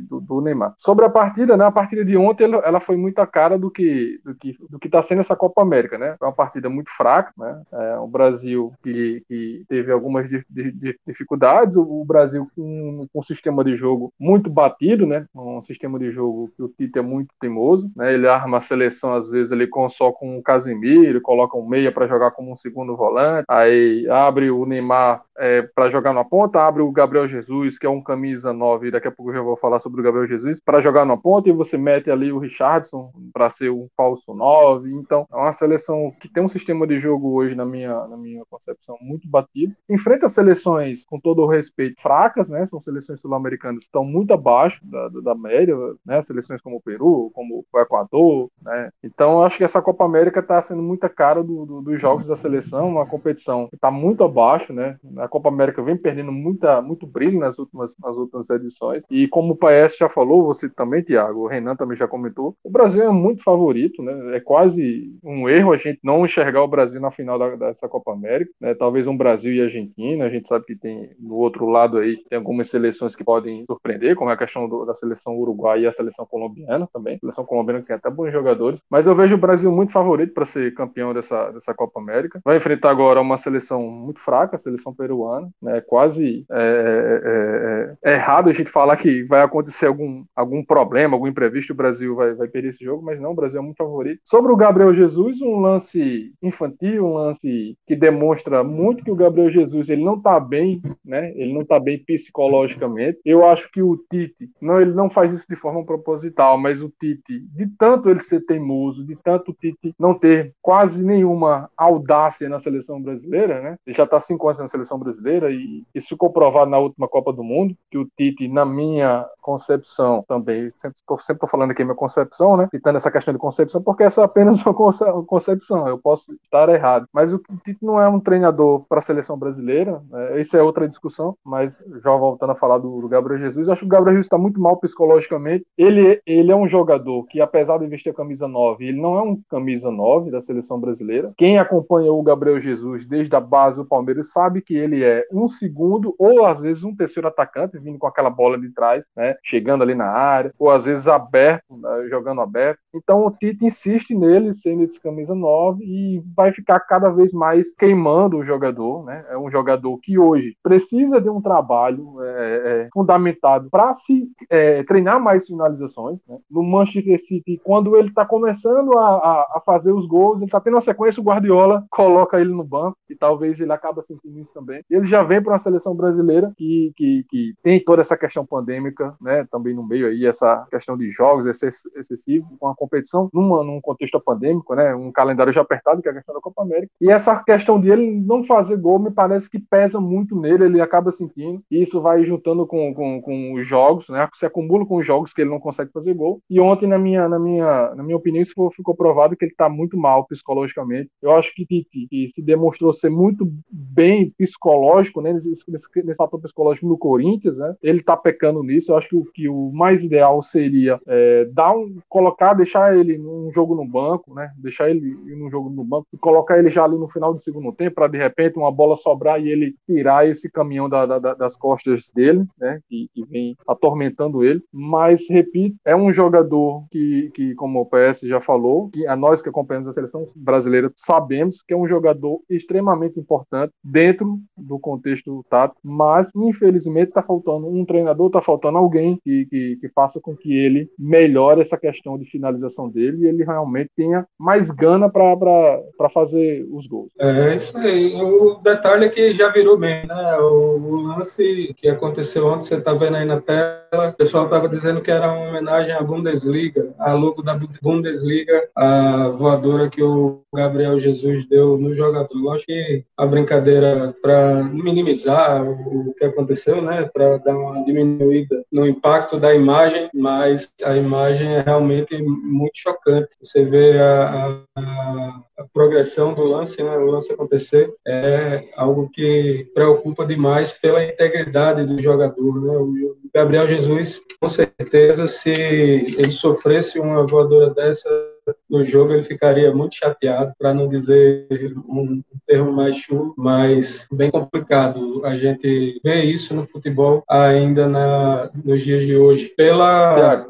[0.08, 0.74] do, do, Neymar.
[0.78, 4.20] Sobre a partida, né, a partida de ontem, ela, foi muito a cara do que
[4.24, 6.16] do que do que está sendo essa Copa América, né?
[6.18, 7.62] Foi uma partida muito fraca, né?
[7.72, 13.24] É, o Brasil que, que teve algumas di, di, dificuldades, o, Brasil com, com um
[13.24, 15.26] sistema de jogo muito batido, né?
[15.34, 18.14] Um sistema de jogo que o Tite é muito teimoso, né?
[18.14, 21.92] Ele arma a seleção às vezes ele com só com o Casemiro, coloca um meia
[21.92, 26.62] para jogar como um segundo volante, aí abre o Neymar é, para jogar na ponta,
[26.62, 29.58] abre o Gabriel Jesus, que é um camisa 9, daqui a pouco eu já vou
[29.58, 33.12] falar sobre o Gabriel Jesus, para jogar na ponta, e você mete ali o Richardson
[33.34, 34.92] para ser um falso 9.
[34.92, 38.44] Então, é uma seleção que tem um sistema de jogo hoje, na minha, na minha
[38.50, 39.74] concepção, muito batido.
[39.90, 42.66] Enfrenta seleções, com todo o respeito, fracas, né?
[42.66, 46.22] São seleções sul-americanas que estão muito abaixo da, da média, né?
[46.22, 48.90] Seleções como o Peru, como o Equador, né?
[49.04, 52.28] Então, eu acho que essa Copa América está sendo muita cara do, do, dos jogos
[52.28, 54.98] da seleção, uma competição que está muito abaixo, né?
[55.18, 59.06] A Copa América vem perdendo muita, muito brilho nas últimas, nas últimas edições.
[59.14, 62.70] E como o Paes já falou, você também, Tiago, o Renan também já comentou, o
[62.70, 64.36] Brasil é muito favorito, né?
[64.36, 68.12] É quase um erro a gente não enxergar o Brasil na final da, dessa Copa
[68.12, 68.74] América, né?
[68.74, 72.38] Talvez um Brasil e Argentina, a gente sabe que tem no outro lado aí tem
[72.38, 75.92] algumas seleções que podem surpreender, como é a questão do, da seleção uruguai e a
[75.92, 77.16] seleção colombiana também.
[77.16, 80.34] A seleção colombiana que tem até bons jogadores, mas eu vejo o Brasil muito favorito
[80.34, 82.42] para ser campeão dessa, dessa Copa América.
[82.44, 85.82] Vai enfrentar agora uma seleção muito fraca, a seleção peruana né?
[85.82, 91.16] Quase é, é, é, é, errado a gente falar que vai acontecer algum, algum problema,
[91.16, 93.78] algum imprevisto, o Brasil vai, vai perder esse jogo, mas não, o Brasil é muito
[93.78, 94.22] favorito.
[94.24, 99.50] Sobre o Gabriel Jesus, um lance infantil, um lance que demonstra muito que o Gabriel
[99.50, 101.32] Jesus ele não tá bem, né?
[101.36, 103.20] Ele não tá bem psicologicamente.
[103.26, 106.92] Eu acho que o Tite, não, ele não faz isso de forma proposital, mas o
[107.00, 112.48] Tite, de tanto ele ser teimoso, de tanto o Tite não ter quase nenhuma audácia
[112.50, 113.76] na seleção brasileira, né?
[113.86, 117.34] Ele já tá cinco anos na seleção brasileira e isso ficou provado na última Copa
[117.34, 118.93] do Mundo, que o Tite, na minha
[119.42, 122.68] concepção também, sempre estou sempre falando aqui minha concepção, né?
[122.72, 127.08] Citando essa questão de concepção, porque essa é apenas uma concepção, eu posso estar errado.
[127.14, 130.40] Mas o Tite não é um treinador para a seleção brasileira, né?
[130.40, 133.86] isso é outra discussão, mas já voltando a falar do, do Gabriel Jesus, acho que
[133.86, 135.66] o Gabriel Jesus está muito mal psicologicamente.
[135.78, 139.22] Ele, ele é um jogador que, apesar de vestir a camisa 9, ele não é
[139.22, 141.34] um camisa 9 da seleção brasileira.
[141.38, 145.48] Quem acompanhou o Gabriel Jesus desde a base do Palmeiras sabe que ele é um
[145.48, 148.83] segundo ou às vezes um terceiro atacante vindo com aquela bola de trás,
[149.16, 152.80] né, chegando ali na área, ou às vezes aberto, né, jogando aberto.
[152.94, 157.74] Então o Tite insiste nele sendo esse camisa 9 e vai ficar cada vez mais
[157.74, 159.26] queimando o jogador, né?
[159.30, 164.84] É um jogador que hoje precisa de um trabalho é, é, fundamentado para se é,
[164.84, 166.20] treinar mais finalizações.
[166.28, 166.38] Né?
[166.50, 170.60] No Manchester City, quando ele está começando a, a, a, fazer os gols, ele está
[170.60, 174.54] tendo uma sequência, o Guardiola coloca ele no banco e talvez ele acaba sentindo isso
[174.54, 178.46] também ele já vem para uma seleção brasileira que, que, que, tem toda essa questão
[178.46, 178.73] pandêmica,
[179.22, 179.46] né?
[179.52, 184.20] Também no meio aí, essa questão de jogos excessivo, com a competição numa, num contexto
[184.20, 184.96] pandêmico, né?
[184.96, 186.92] Um calendário já apertado, que é a questão da Copa América.
[187.02, 191.12] E essa questão dele não fazer gol me parece que pesa muito nele, ele acaba
[191.12, 191.62] sentindo.
[191.70, 194.28] E isso vai juntando com, com, com os jogos, né?
[194.34, 196.40] Se acumula com os jogos que ele não consegue fazer gol.
[196.50, 199.68] E ontem, na minha, na minha, na minha opinião, isso ficou provado que ele está
[199.70, 201.10] muito mal psicologicamente.
[201.22, 206.40] Eu acho que Titi que se demonstrou ser muito bem psicológico, né, nesse, nesse fator
[206.40, 208.92] psicológico no Corinthians, né, ele tá pecando nisso.
[208.92, 213.18] Eu acho que o, que o mais ideal seria é, dar um, colocar, deixar ele
[213.18, 216.84] num jogo no banco, né, deixar ele num jogo no banco e colocar ele já
[216.84, 220.28] ali no final do segundo tempo para de repente uma bola sobrar e ele tirar
[220.28, 224.62] esse caminhão da, da, das costas dele, né, que, que, vem atormentando ele.
[224.72, 229.42] Mas repito, é um jogador que, que como o PS já falou, que a nós
[229.42, 235.44] que acompanhamos a seleção brasileira sabemos que é um jogador extremamente importante dentro do contexto
[235.50, 240.36] tático, mas infelizmente está faltando um treinador, está faltando alguém que, que, que, faça com
[240.36, 246.10] que ele melhore essa questão de finalização dele e ele realmente tenha mais gana para
[246.14, 247.12] fazer os gols.
[247.20, 248.14] É isso aí.
[248.16, 250.38] O detalhe é que já virou bem, né?
[250.40, 254.68] O, o lance que aconteceu ontem, você está vendo aí na tela, o pessoal estava
[254.68, 260.42] dizendo que era uma homenagem à Bundesliga, a logo da Bundesliga, a voadora que o
[260.54, 262.30] Gabriel Jesus deu no jogador.
[262.34, 268.66] Lógico que a brincadeira para minimizar o que aconteceu, né, para dar uma diminuída diminuída
[268.72, 273.30] no impacto da imagem, mas a imagem é realmente muito chocante.
[273.42, 279.70] Você vê a, a, a progressão do lance, né, o lance acontecer, é algo que
[279.74, 282.62] preocupa demais pela integridade do jogador.
[282.62, 282.78] Né?
[282.78, 288.33] O Gabriel Jesus, com certeza, se ele sofresse uma voadora dessa
[288.70, 291.48] no jogo ele ficaria muito chateado, para não dizer
[291.88, 295.26] um, termo mais chulo, mas bem complicado.
[295.26, 299.54] A gente vê isso no futebol ainda na, nos dias de hoje.
[299.56, 300.48] Pela,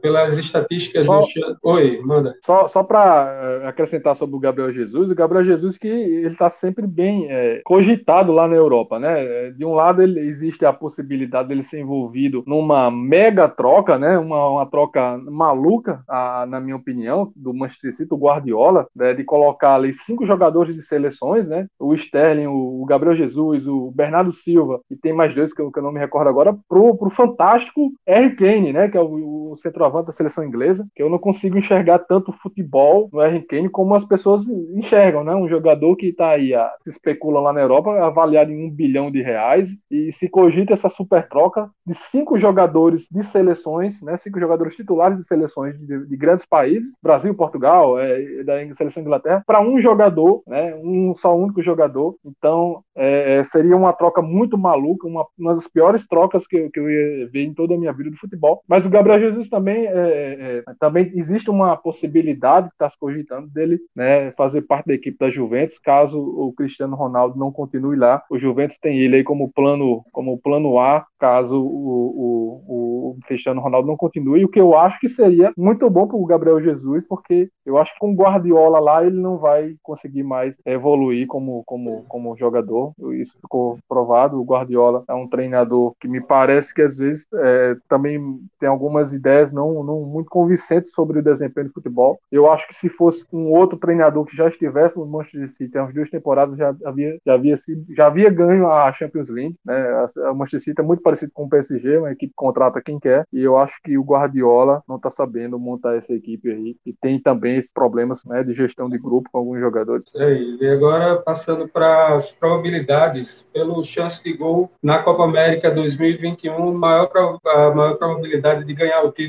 [0.00, 1.26] pelas estatísticas só, do...
[1.62, 2.34] Oi, manda.
[2.44, 6.48] Só, só para eh, acrescentar sobre o Gabriel Jesus, o Gabriel Jesus que ele está
[6.48, 9.50] sempre bem é, cogitado lá na Europa, né?
[9.50, 14.18] De um lado ele, existe a possibilidade dele ser envolvido numa mega troca, né?
[14.18, 19.14] Uma, uma troca maluca, a, na minha opinião, do Manchester City, o Guardiola, né?
[19.14, 21.66] de colocar ali cinco jogadores de seleções, né?
[21.78, 25.78] O Sterling, o, Gabriel Jesus, o Bernardo Silva e tem mais dois que eu, que
[25.78, 28.88] eu não me recordo agora, pro, pro fantástico Harry Kane, né?
[28.88, 33.08] Que é o, o centroavante da seleção inglesa, que eu não consigo enxergar tanto futebol
[33.12, 35.34] no Harry Kane como as pessoas enxergam, né?
[35.34, 39.10] Um jogador que está aí, a, se especula lá na Europa, avaliado em um bilhão
[39.10, 44.16] de reais, e se cogita essa super troca de cinco jogadores de seleções, né?
[44.16, 49.42] Cinco jogadores titulares de seleções de, de grandes países, Brasil, Portugal, é, da seleção Inglaterra,
[49.46, 50.74] para um jogador, né?
[50.76, 52.16] Um só único jogador.
[52.24, 56.80] Então, é, é, seria uma troca muito maluca, uma, uma das piores trocas que, que
[56.80, 58.62] eu ia ver em toda a minha vida do futebol.
[58.68, 62.98] Mas o Gabriel Jesus Também, é, é, é, também existe uma possibilidade que está se
[62.98, 67.96] cogitando dele né, fazer parte da equipe da Juventus, caso o Cristiano Ronaldo não continue
[67.96, 68.22] lá.
[68.30, 73.60] O Juventus tem ele aí como plano, como plano A, caso o, o, o Cristiano
[73.60, 77.04] Ronaldo não continue, o que eu acho que seria muito bom para o Gabriel Jesus,
[77.08, 81.62] porque eu acho que com o Guardiola lá ele não vai conseguir mais evoluir como,
[81.64, 82.92] como, como jogador.
[83.12, 84.40] Isso ficou provado.
[84.40, 89.12] O Guardiola é um treinador que me parece que às vezes é, também tem algumas
[89.12, 92.18] ideias não, não muito convincentes sobre o desempenho do futebol.
[92.30, 95.84] Eu acho que se fosse um outro treinador que já estivesse no Manchester City há
[95.86, 97.56] duas temporadas, já havia, já havia,
[97.96, 99.56] já havia ganho a Champions League.
[99.64, 100.06] Né?
[100.24, 103.26] A, Manchester City é muito parecido com o PSG, uma equipe que contrata quem quer,
[103.32, 107.20] e eu acho que o Guardiola não está sabendo montar essa equipe aí, e tem
[107.20, 110.06] também esses problemas né, de gestão de grupo com alguns jogadores.
[110.16, 116.72] É, e agora passando para as probabilidades, pelo chance de gol na Copa América 2021,
[116.72, 117.10] maior,
[117.46, 119.21] a maior probabilidade de ganhar o título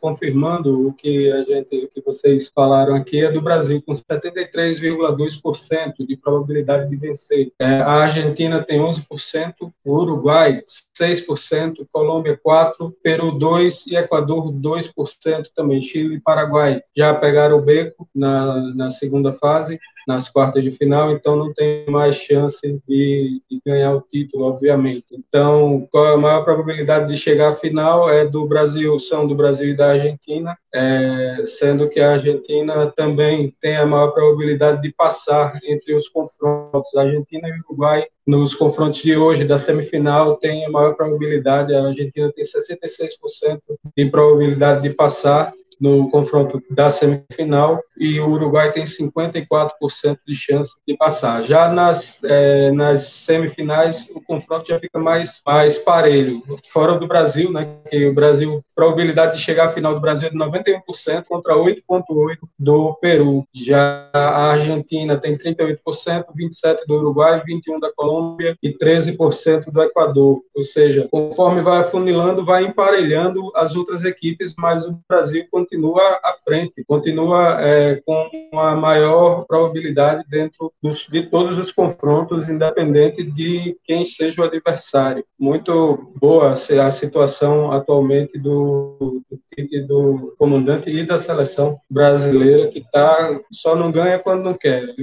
[0.00, 6.06] confirmando o que a gente, o que vocês falaram aqui é do Brasil com 73,2%
[6.06, 7.52] de probabilidade de vencer.
[7.58, 10.62] É, a Argentina tem 11%, o Uruguai
[10.98, 15.82] 6%, Colômbia 4%, Peru 2% e Equador 2% também.
[15.82, 21.12] Chile e Paraguai já pegaram o beco na, na segunda fase nas quartas de final,
[21.12, 25.06] então não tem mais chance de, de, ganhar o título, obviamente.
[25.12, 28.08] Então, qual é a maior probabilidade de chegar à final?
[28.08, 33.54] É do Brasil, são do Brasil e da Argentina, é, sendo que a Argentina também
[33.60, 36.94] tem a maior probabilidade de passar entre os confrontos.
[36.96, 41.74] A Argentina e o Uruguai, nos confrontos de hoje, da semifinal, tem a maior probabilidade,
[41.74, 43.60] a Argentina tem 66%
[43.96, 50.72] de probabilidade de passar no confronto da semifinal e o Uruguai tem 54% de chance
[50.86, 51.44] de passar.
[51.44, 56.42] Já nas, é, nas semifinais, o confronto já fica mais, mais parelho.
[56.72, 60.30] Fora do Brasil, né, que o Brasil, probabilidade de chegar à final do Brasil é
[60.30, 63.44] de 91% contra 8,8% do Peru.
[63.54, 70.40] Já a Argentina tem 38%, 27% do Uruguai, 21% da Colômbia e 13% do Equador.
[70.54, 76.36] Ou seja, conforme vai afunilando, vai emparelhando as outras equipes, mas o Brasil continua à
[76.44, 78.28] frente, continua é, com
[78.58, 85.24] a maior probabilidade dentro dos, de todos os confrontos, independente de quem seja o adversário.
[85.38, 89.40] Muito boa a situação atualmente do, do,
[89.86, 94.94] do comandante e da seleção brasileira, que tá, só não ganha quando não quer.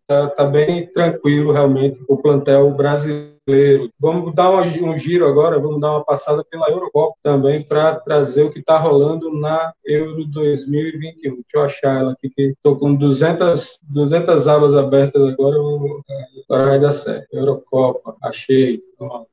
[0.00, 3.34] Está tá bem tranquilo, realmente, o plantel brasileiro.
[4.00, 8.50] Vamos dar um giro agora, vamos dar uma passada pela Eurocopa também para trazer o
[8.50, 11.34] que está rolando na Euro 2021.
[11.34, 15.56] Deixa eu achar ela aqui, que estou com 200, 200 abas abertas agora,
[16.48, 17.26] agora vai dar certo.
[17.34, 18.82] Eurocopa, achei.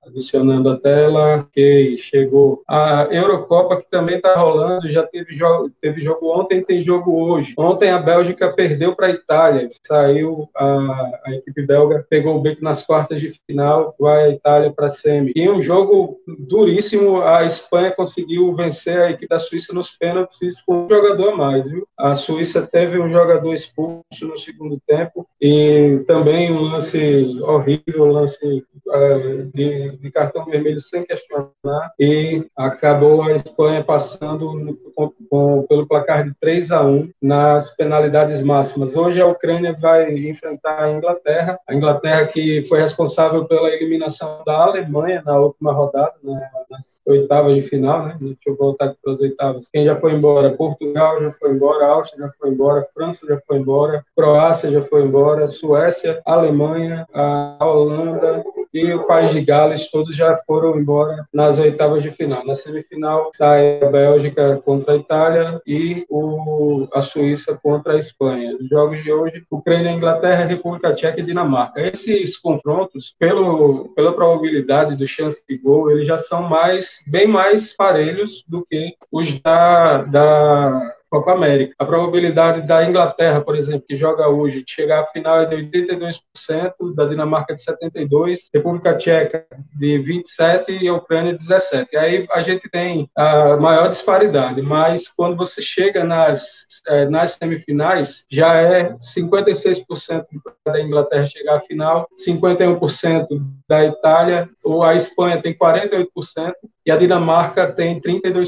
[0.06, 2.62] Adicionando a tela, ok, chegou.
[2.68, 7.54] A Eurocopa que também está rolando, já teve jogo, teve jogo ontem, tem jogo hoje.
[7.58, 12.64] Ontem a Bélgica perdeu para a Itália, saiu a, a equipe belga, pegou o beco
[12.64, 15.32] nas quartas de final, vai a Itália para a semi.
[15.36, 20.86] E um jogo duríssimo, a Espanha conseguiu vencer a equipe da Suíça nos pênaltis com
[20.86, 21.88] um jogador a mais, viu?
[21.98, 28.12] A Suíça teve um jogador expulso no segundo tempo e também um lance horrível, um
[28.12, 35.12] lance uh, de, de, cartão vermelho sem questionar e acabou a Espanha passando no, com,
[35.30, 38.96] com, pelo placar de 3 a 1 nas penalidades máximas.
[38.96, 44.64] Hoje a Ucrânia vai enfrentar a Inglaterra, a Inglaterra que foi responsável pela eliminação da
[44.64, 48.18] Alemanha na última rodada, né, nas oitavas de final, né?
[48.20, 49.70] Deixa eu voltar para as oitavas.
[49.72, 50.52] Quem já foi embora?
[50.52, 55.04] Portugal já foi embora, Áustria já foi embora, França já foi embora, Croácia já foi
[55.04, 61.58] embora, Suécia, Alemanha, a Holanda e o País de Gales, todos já foram embora nas
[61.58, 62.46] oitavas de final.
[62.46, 68.56] Na semifinal sai a Bélgica contra a Itália e o, a Suíça contra a Espanha.
[68.60, 71.82] Os jogos de hoje, Ucrânia, Inglaterra, República Tcheca e Dinamarca.
[71.82, 77.74] Esses confrontos, pelo, pela probabilidade do chance de gol, eles já são mais, bem mais
[77.74, 81.76] parelhos do que os da, da Copa América.
[81.78, 85.58] A probabilidade da Inglaterra, por exemplo, que joga hoje, de chegar à final é de
[85.58, 89.46] 82%, da Dinamarca de 72%, República Tcheca
[89.78, 91.88] de 27% e a Ucrânia de 17%.
[91.92, 97.34] E aí a gente tem a maior disparidade, mas quando você chega nas, eh, nas
[97.34, 100.26] semifinais, já é 56%
[100.66, 103.28] da Inglaterra chegar à final, 51%
[103.68, 106.54] da Itália, ou a Espanha tem 48%,
[106.86, 108.48] e a Dinamarca tem 32%.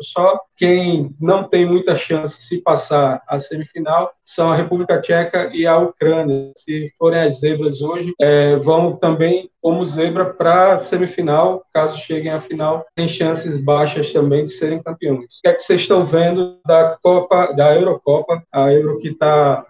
[0.00, 5.50] Só quem não tem muita chance de se passar a semifinal são a República Tcheca
[5.52, 6.52] e a Ucrânia.
[6.56, 12.32] Se forem as zebras hoje, é, vão também como zebra para a semifinal, caso cheguem
[12.32, 15.24] à final, tem chances baixas também de serem campeões.
[15.24, 19.64] O que é que vocês estão vendo da Copa, da Eurocopa, a Euro que está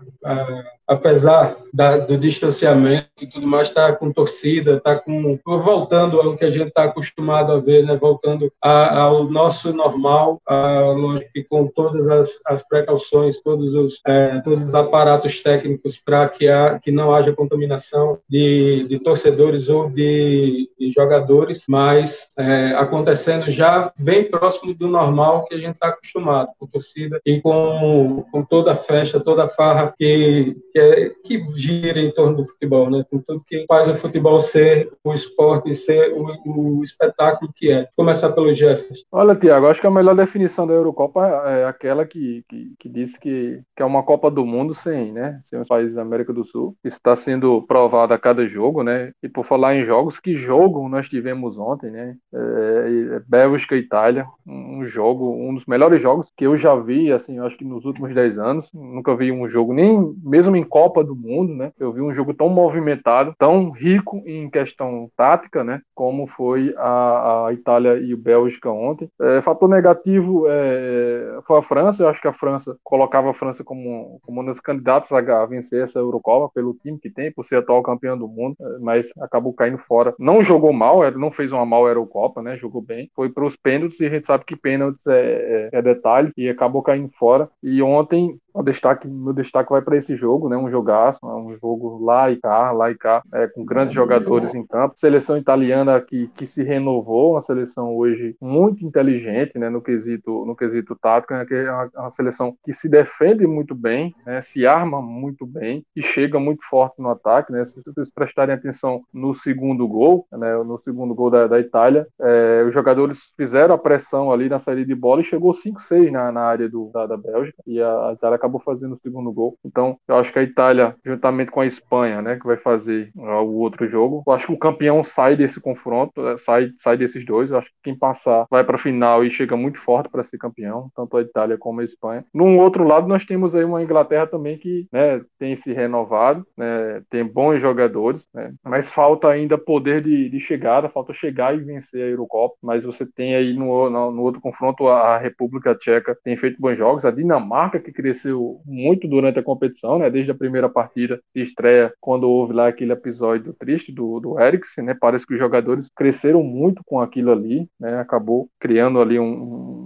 [0.93, 6.45] apesar da, do distanciamento e tudo mais, está com torcida, está com voltando ao que
[6.45, 7.97] a gente está acostumado a ver, né?
[7.97, 14.41] voltando a, ao nosso normal, a, lógico com todas as, as precauções, todos os, é,
[14.41, 16.47] todos os aparatos técnicos para que,
[16.83, 23.93] que não haja contaminação de, de torcedores ou de, de jogadores, mas é, acontecendo já
[23.97, 28.73] bem próximo do normal que a gente está acostumado, com torcida e com, com toda
[28.73, 33.05] a festa, toda a farra que, que é, que gira em torno do futebol, né?
[33.11, 37.89] Com tudo que faz o futebol ser o esporte, ser o, o espetáculo que é.
[37.97, 39.05] Começar pelo Jefferson.
[39.11, 43.19] Olha, Tiago, acho que a melhor definição da Eurocopa é aquela que, que, que disse
[43.19, 45.41] que, que é uma Copa do Mundo sem, né?
[45.43, 46.77] Sem os países da América do Sul.
[46.85, 49.13] Isso está sendo provado a cada jogo, né?
[49.23, 52.17] E por falar em jogos, que jogo nós tivemos ontem, né?
[52.35, 57.13] É, é Bélgica e Itália, um jogo, um dos melhores jogos que eu já vi,
[57.13, 58.71] assim, acho que nos últimos 10 anos.
[58.73, 61.73] Nunca vi um jogo, nem mesmo em Copa do Mundo, né?
[61.79, 65.81] Eu vi um jogo tão movimentado, tão rico em questão tática, né?
[65.95, 69.09] Como foi a, a Itália e o Bélgica ontem.
[69.21, 72.03] É, fator negativo é, foi a França.
[72.03, 75.83] Eu acho que a França colocava a França como, como uma das candidatas a, vencer
[75.83, 79.53] essa Eurocopa pelo time que tem, por ser atual campeão do mundo, é, mas acabou
[79.53, 80.15] caindo fora.
[80.19, 82.57] Não jogou mal, não fez uma mal Eurocopa, né?
[82.57, 83.11] Jogou bem.
[83.15, 86.49] Foi para os pênaltis e a gente sabe que pênaltis é, é, é detalhes e
[86.49, 87.49] acabou caindo fora.
[87.63, 90.57] E ontem o destaque, meu destaque vai para esse jogo, né?
[90.59, 94.55] Um jogaço, é um jogo lá e cá, lá e cá, é, com grandes jogadores
[94.55, 94.97] em campo.
[94.97, 99.69] Seleção italiana que, que se renovou, uma seleção hoje muito inteligente, né?
[99.69, 103.75] No quesito, no quesito tático, né, que é uma, uma, seleção que se defende muito
[103.75, 104.43] bem, né?
[104.43, 107.65] Se arma muito bem e chega muito forte no ataque, né?
[107.65, 110.55] Se vocês prestarem atenção no segundo gol, né?
[110.63, 114.85] No segundo gol da, da Itália, é, os jogadores fizeram a pressão ali na saída
[114.85, 118.37] de bola e chegou 5-6 na, na área do, da, da Bélgica e a Itália
[118.37, 119.57] acabou fazendo o segundo gol.
[119.65, 123.43] Então, eu acho que a Itália, juntamente com a Espanha, né, que vai fazer uh,
[123.43, 127.25] o outro jogo, eu acho que o campeão sai desse confronto, uh, sai, sai desses
[127.25, 127.51] dois.
[127.51, 130.39] Eu acho que quem passar vai para a final e chega muito forte para ser
[130.39, 132.25] campeão, tanto a Itália como a Espanha.
[132.33, 137.03] Num outro lado, nós temos aí uma Inglaterra também que né, tem se renovado, né,
[137.11, 142.03] tem bons jogadores, né, mas falta ainda poder de, de, chegada, falta chegar e vencer
[142.03, 142.57] a Eurocopa.
[142.63, 146.77] Mas você tem aí no, no, no outro confronto a República Tcheca tem feito bons
[146.77, 150.11] jogos, a Dinamarca que cresceu muito durante a competição, né?
[150.11, 154.85] Desde a primeira partida de estreia, quando houve lá aquele episódio triste do, do Eriksen,
[154.85, 154.97] né?
[154.99, 158.01] Parece que os jogadores cresceram muito com aquilo ali, né?
[158.01, 159.82] Acabou criando ali um, um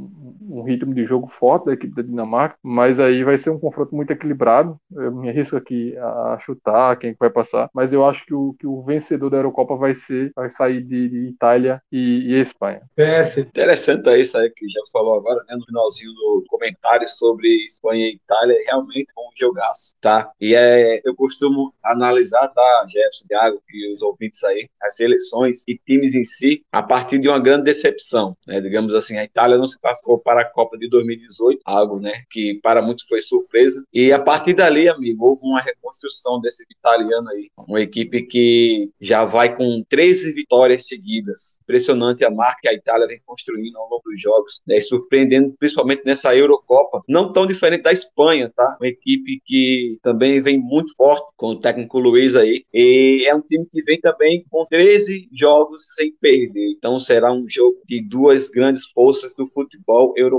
[0.62, 4.12] ritmo de jogo forte da equipe da Dinamarca, mas aí vai ser um confronto muito
[4.12, 4.78] equilibrado.
[4.92, 8.66] Eu me arrisco aqui a chutar quem vai passar, mas eu acho que o, que
[8.66, 12.82] o vencedor da Eurocopa vai ser, vai sair de, de Itália e, e, Espanha.
[12.94, 13.38] PS.
[13.38, 18.06] Interessante é isso aí que já falou agora, né, no finalzinho do comentário sobre Espanha
[18.06, 20.30] e Itália, realmente um jogaço, tá?
[20.40, 25.78] E é, eu costumo analisar, tá, Jefferson, Thiago e os ouvintes aí, as seleções e
[25.78, 28.60] times em si, a partir de uma grande decepção, né?
[28.60, 32.82] Digamos assim, a Itália não se classificou para Copa de 2018, algo né, que para
[32.82, 33.84] muitos foi surpresa.
[33.92, 37.50] E a partir dali, amigo, houve uma reconstrução desse italiano aí.
[37.56, 41.58] Uma equipe que já vai com 13 vitórias seguidas.
[41.62, 46.02] Impressionante a marca que a Itália vem construindo ao longo dos jogos, né, surpreendendo principalmente
[46.04, 47.02] nessa Eurocopa.
[47.08, 48.76] Não tão diferente da Espanha, tá?
[48.80, 52.64] Uma equipe que também vem muito forte com o técnico Luiz aí.
[52.72, 56.70] E é um time que vem também com 13 jogos sem perder.
[56.76, 60.35] Então será um jogo de duas grandes forças do futebol europeu,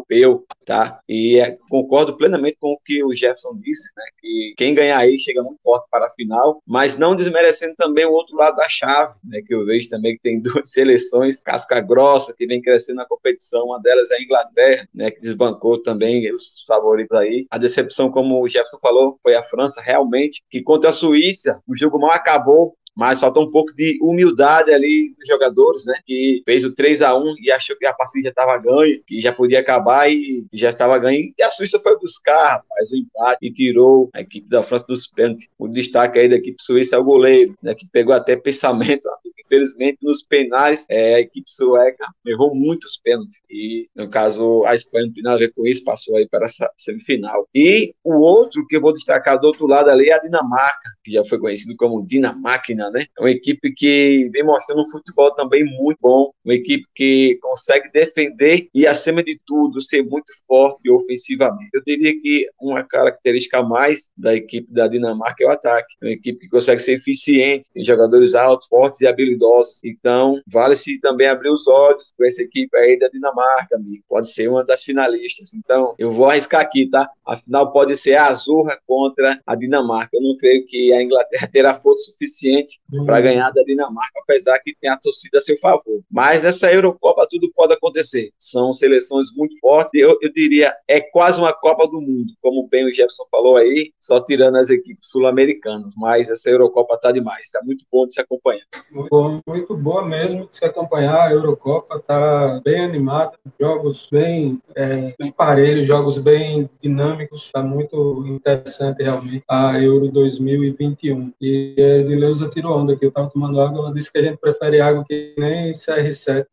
[0.65, 0.99] tá?
[1.07, 4.03] E é, concordo plenamente com o que o Jefferson disse, né?
[4.19, 8.11] Que quem ganhar aí chega muito forte para a final, mas não desmerecendo também o
[8.11, 9.41] outro lado da chave, né?
[9.45, 13.65] Que eu vejo também que tem duas seleções casca grossa que vem crescendo na competição.
[13.65, 15.11] Uma delas é a Inglaterra, né?
[15.11, 17.47] Que desbancou também os favoritos aí.
[17.49, 21.77] A decepção, como o Jefferson falou, foi a França, realmente, que contra a Suíça, o
[21.77, 25.93] jogo mal acabou, mas faltou um pouco de humildade ali dos jogadores, né?
[26.03, 29.21] Que fez o 3 a 1 e achou que a partida já estava ganha, que
[29.21, 31.31] já podia acabar e já estava ganho.
[31.37, 35.05] E a Suíça foi buscar, rapaz, o empate e tirou a equipe da França dos
[35.05, 35.47] pênaltis.
[35.59, 37.75] O destaque aí da equipe suíça é o goleiro, né?
[37.75, 39.07] Que pegou até pensamento,
[39.45, 43.41] infelizmente, nos penais, é, a equipe sueca errou muitos pênaltis.
[43.49, 46.45] E, no caso, a Espanha não tem nada a ver com isso, passou aí para
[46.45, 47.47] essa semifinal.
[47.53, 51.11] E o outro que eu vou destacar do outro lado ali é a Dinamarca, que
[51.11, 53.05] já foi conhecido como Dinamáquina, né?
[53.17, 57.89] É uma equipe que vem mostrando um futebol também muito bom, uma equipe que consegue
[57.91, 61.69] defender e, acima de tudo, ser muito forte ofensivamente.
[61.73, 65.95] Eu diria que uma característica mais da equipe da Dinamarca é o ataque.
[66.01, 69.83] É uma equipe que consegue ser eficiente, tem jogadores altos, fortes e habilidosos idosos.
[69.83, 74.03] Então, vale-se também abrir os olhos com essa equipe aí da Dinamarca, amigo.
[74.07, 75.53] Pode ser uma das finalistas.
[75.53, 77.09] Então, eu vou arriscar aqui, tá?
[77.25, 80.09] A final pode ser a Azurra contra a Dinamarca.
[80.13, 83.05] Eu não creio que a Inglaterra terá força suficiente uhum.
[83.05, 86.01] para ganhar da Dinamarca, apesar que tem a torcida a seu favor.
[86.11, 88.31] Mas nessa Eurocopa tudo pode acontecer.
[88.37, 89.99] São seleções muito fortes.
[90.01, 93.91] Eu, eu diria, é quase uma Copa do Mundo, como bem o Jefferson falou aí,
[93.99, 95.93] só tirando as equipes sul-americanas.
[95.97, 98.65] Mas essa Eurocopa tá demais, tá muito bom de se acompanhar.
[98.91, 101.27] Muito muito boa mesmo de se acompanhar.
[101.27, 107.45] A Eurocopa está bem animada, jogos bem, é, bem parelhos, jogos bem dinâmicos.
[107.45, 111.33] Está muito interessante realmente a Euro 2021.
[111.39, 113.79] E a Edileuza tirou onda que eu estava tomando água.
[113.79, 116.45] Ela disse que a gente prefere água que nem CR7,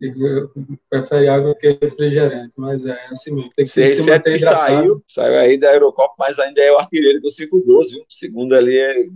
[0.91, 3.51] prefere água que refrigerante, mas é assim mesmo.
[3.57, 7.93] Tem que CR7 saiu, saiu aí da Eurocopa, mas ainda é o artilheiro do 5-12,
[7.93, 8.03] viu?
[8.03, 9.07] O segundo ali é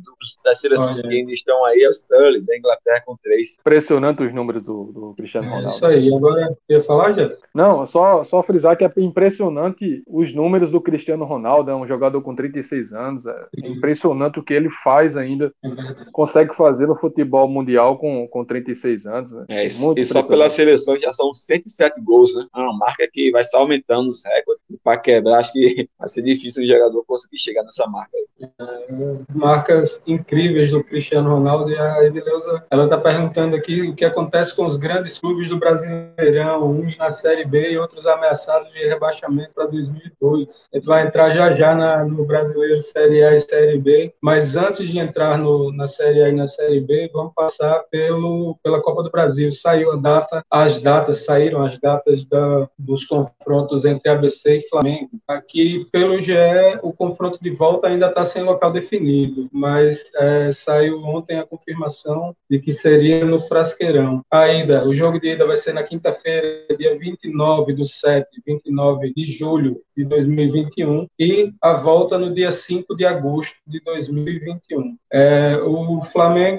[0.45, 1.09] das seleções Olha.
[1.09, 4.85] que ainda estão aí, é o Sterling, da Inglaterra com 3 Impressionante os números do,
[4.85, 5.77] do Cristiano é Ronaldo.
[5.77, 6.15] isso aí.
[6.15, 7.37] Agora, ia falar, já?
[7.55, 11.71] Não, só, só frisar que é impressionante os números do Cristiano Ronaldo.
[11.71, 13.27] É um jogador com 36 anos.
[13.27, 13.73] É Sim.
[13.73, 15.53] impressionante o que ele faz ainda.
[15.65, 15.69] É
[16.13, 19.33] consegue fazer no futebol mundial com, com 36 anos.
[19.33, 19.45] Né?
[19.49, 22.47] É, e só pela seleção já são 107 gols, né?
[22.55, 24.63] É uma marca que vai só aumentando os recordes.
[24.83, 28.29] Para quebrar, acho que vai ser difícil o jogador conseguir chegar nessa marca aí.
[28.61, 28.89] É,
[29.35, 34.55] marcas incríveis do Cristiano Ronaldo e a Edileuza, ela está perguntando aqui o que acontece
[34.55, 39.53] com os grandes clubes do Brasileirão, uns na Série B e outros ameaçados de rebaixamento
[39.55, 40.69] para 2002.
[40.73, 44.57] A gente vai entrar já já na, no Brasileiro Série A e Série B, mas
[44.57, 48.83] antes de entrar no, na Série A e na Série B, vamos passar pelo, pela
[48.83, 49.51] Copa do Brasil.
[49.53, 55.11] Saiu a data, as datas, saíram as datas da, dos confrontos entre ABC e Flamengo.
[55.27, 56.35] Aqui, pelo GE,
[56.83, 62.35] o confronto de volta ainda está sem local definido, mas é, saiu ontem a confirmação
[62.51, 64.23] de que seria no Frasqueirão.
[64.31, 69.13] A ida, o jogo de ida vai ser na quinta-feira, dia 29 do 7, 29
[69.15, 74.97] de julho de 2021, e a volta no dia 5 de agosto de 2021.
[75.13, 76.58] É, o Flamengo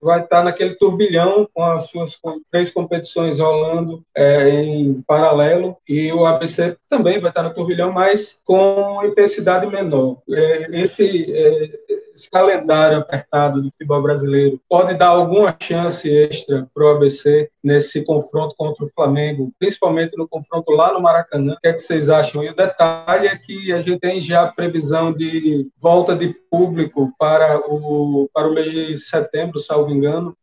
[0.00, 2.18] vai estar naquele turbilhão com as suas
[2.50, 8.40] três competições rolando é, em paralelo, e o ABC também vai estar no turbilhão, mas
[8.44, 10.18] com intensidade menor.
[10.30, 11.70] É, esse, é,
[12.12, 18.04] esse calendário apertado do futebol brasileiro pode dar alguma chance extra para o ABC nesse
[18.04, 21.54] confronto contra o Flamengo, principalmente no confronto lá no Maracanã.
[21.54, 22.42] O que, é que vocês acham?
[22.42, 27.12] E o detalhe é que a gente tem já a previsão de volta de público
[27.18, 30.36] para o, para o mês de setembro, salvo engano,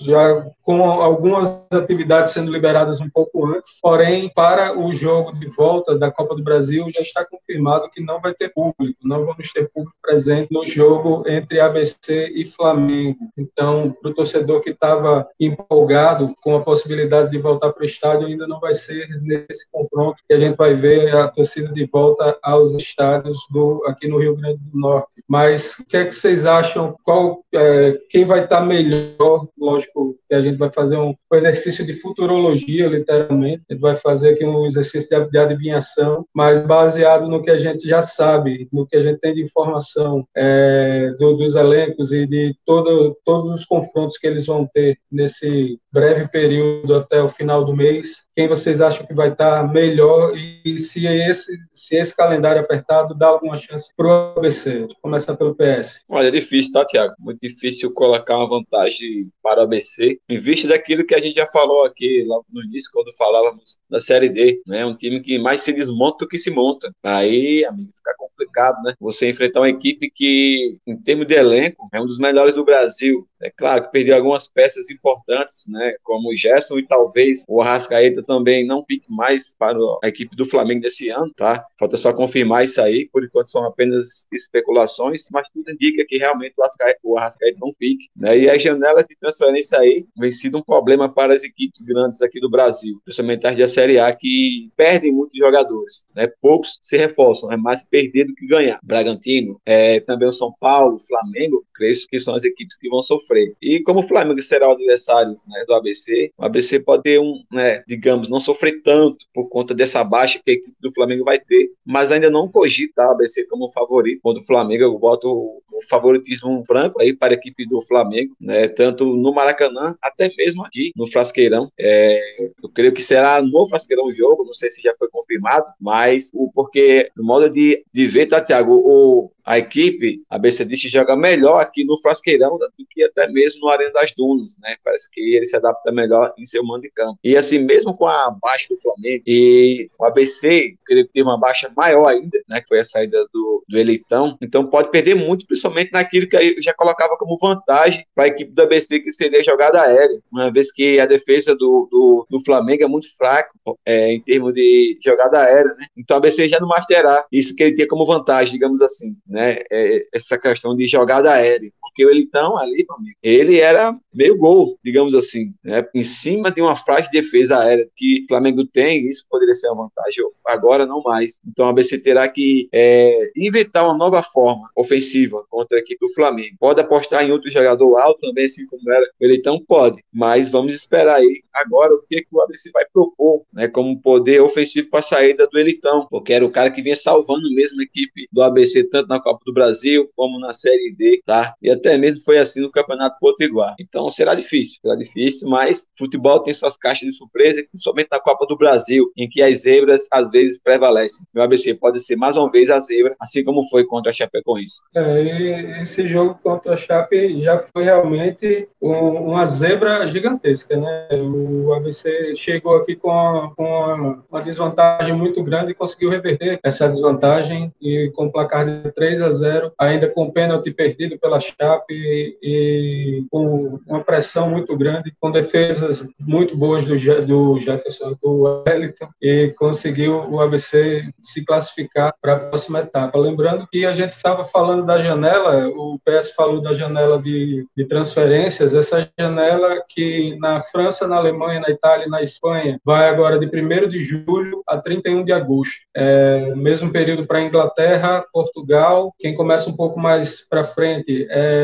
[0.00, 5.98] já com algumas atividades sendo liberadas um pouco antes, porém, para o jogo de volta
[5.98, 9.70] da Copa do Brasil já está confirmado que não vai ter público, não vamos ter
[9.70, 13.18] público presente no jogo entre ABC e Flamengo.
[13.36, 18.26] Então, para o torcedor que estava empolgado com a possibilidade de voltar para o estádio,
[18.26, 22.38] ainda não vai ser nesse confronto que a gente vai ver a torcida de volta
[22.42, 25.08] aos estádios do, aqui no Rio Grande do Norte.
[25.26, 26.96] Mas o que é que vocês acham?
[27.04, 29.48] Qual, é, quem vai estar tá melhor?
[29.58, 33.62] Lógico que a gente vai fazer um, exercício de futurologia, literalmente.
[33.68, 37.58] A gente vai fazer aqui um exercício de, de adivinhação, mas baseado no que a
[37.58, 42.26] gente já sabe, no que a gente tem de informação é, do, dos elencos e
[42.26, 47.64] de todo, todos os confrontos que eles vão ter nesse breve período até o final
[47.64, 52.62] do mês, quem vocês acham que vai estar melhor e se esse, se esse calendário
[52.62, 54.86] apertado dá alguma chance para o ABC?
[55.02, 56.04] Começar pelo PS.
[56.08, 57.14] Olha, é difícil, tá, Tiago?
[57.18, 61.48] Muito difícil colocar uma vantagem para o ABC, em vista daquilo que a gente já
[61.48, 64.86] falou aqui logo no início, quando falávamos da Série D, né?
[64.86, 66.92] Um time que mais se desmonta do que se monta.
[67.02, 68.94] Aí, amigo, fica complicado, né?
[69.00, 73.26] Você enfrentar uma equipe que, em termos de elenco, é um dos melhores do Brasil.
[73.42, 75.94] É claro que perdeu algumas peças importantes, né?
[76.04, 80.44] Como o Gerson e talvez o Arrascaeta também não fique mais para a equipe do
[80.44, 81.64] Flamengo desse ano, tá?
[81.78, 86.54] Falta só confirmar isso aí, por enquanto são apenas especulações, mas tudo indica que realmente
[87.02, 88.38] o Arrascaeta não fique, né?
[88.38, 92.38] E as janelas de transferência aí vem sido um problema para as equipes grandes aqui
[92.38, 96.28] do Brasil, principalmente as da Série A, que perdem muitos jogadores, né?
[96.40, 98.78] Poucos se reforçam, é mais perder do que ganhar.
[98.82, 103.54] Bragantino, é, também o São Paulo, Flamengo, creio que são as equipes que vão sofrer.
[103.62, 107.42] E como o Flamengo será o adversário né, do ABC, o ABC pode ter um,
[107.50, 111.38] né, digamos, não sofrer tanto por conta dessa baixa que a equipe do Flamengo vai
[111.38, 114.20] ter, mas ainda não cogita o ABC como favorito.
[114.22, 118.66] Quando o Flamengo, eu boto o favoritismo branco aí para a equipe do Flamengo, né,
[118.68, 121.70] tanto no Maracanã, até mesmo aqui no Frasqueirão.
[121.78, 122.20] É,
[122.62, 126.30] eu creio que será no Frasqueirão o jogo, não sei se já foi confirmado, mas
[126.34, 131.16] o porque no modo de, de ver, tá, Thiago, o, a equipe, a BCDist joga
[131.16, 134.76] melhor aqui no Frasqueirão do que até mesmo no Arena das Dunas, né?
[134.84, 137.18] Parece que ele se adapta melhor em seu mando de campo.
[137.24, 142.06] E assim, mesmo com a baixa do Flamengo e o ABC, teve uma baixa maior
[142.06, 142.60] ainda, né?
[142.60, 144.38] Que foi a saída do, do Elitão.
[144.40, 148.52] Então pode perder muito, principalmente naquilo que eu já colocava como vantagem para a equipe
[148.52, 150.20] do ABC, que seria a jogada aérea.
[150.32, 153.50] Uma vez que a defesa do, do, do Flamengo é muito fraca
[153.84, 155.86] é, em termos de jogada aérea, né?
[155.96, 159.16] Então o ABC já não mais terá isso que ele tinha como vantagem, digamos assim,
[159.26, 164.36] né, é, essa questão de jogada aérea, porque o Elitão ali, amigo, ele era meio
[164.36, 169.08] gol, digamos assim, né, em cima de uma de defesa aérea que o Flamengo tem,
[169.08, 171.40] isso poderia ser uma vantagem, agora não mais.
[171.46, 176.12] Então a ABC terá que é, inventar uma nova forma ofensiva contra a equipe do
[176.12, 176.56] Flamengo.
[176.58, 180.74] Pode apostar em outro jogador alto também, assim como era o Elitão, pode, mas vamos
[180.74, 185.00] esperar aí agora o que, que o ABC vai propor, né, como poder ofensivo para
[185.00, 188.42] a saída do Elitão, porque era o cara que vinha salvando mesmo a equipe do
[188.42, 191.54] ABC, tanto na Copa do Brasil, como na Série D, tá?
[191.62, 193.74] E até mesmo foi assim no Campeonato Potiguar.
[193.78, 198.46] Então será difícil, será difícil, mas futebol tem suas caixas de surpresa, principalmente na Copa
[198.46, 201.26] do Brasil, em que as zebras às vezes prevalecem.
[201.34, 204.80] O ABC pode ser mais uma vez a zebra, assim como foi contra a Chapecoense.
[204.94, 211.08] É, esse jogo contra a Chape já foi realmente um, uma zebra gigantesca, né?
[211.12, 216.88] O ABC chegou aqui com, com uma, uma desvantagem muito grande e conseguiu reverter essa
[216.88, 221.40] desvantagem e com o placar de 3 3 a 0, ainda com pênalti perdido pela
[221.40, 228.62] Chape e, com uma pressão muito grande, com defesas muito boas do, do Jefferson, do
[228.66, 233.18] Wellington, e conseguiu o ABC se classificar para a próxima etapa.
[233.18, 237.84] Lembrando que a gente estava falando da janela, o PS falou da janela de, de
[237.84, 243.38] transferências, essa janela que na França, na Alemanha, na Itália e na Espanha vai agora
[243.38, 245.76] de 1 de julho a 31 de agosto.
[245.96, 251.57] É, mesmo período para Inglaterra, Portugal, quem começa um pouco mais para frente é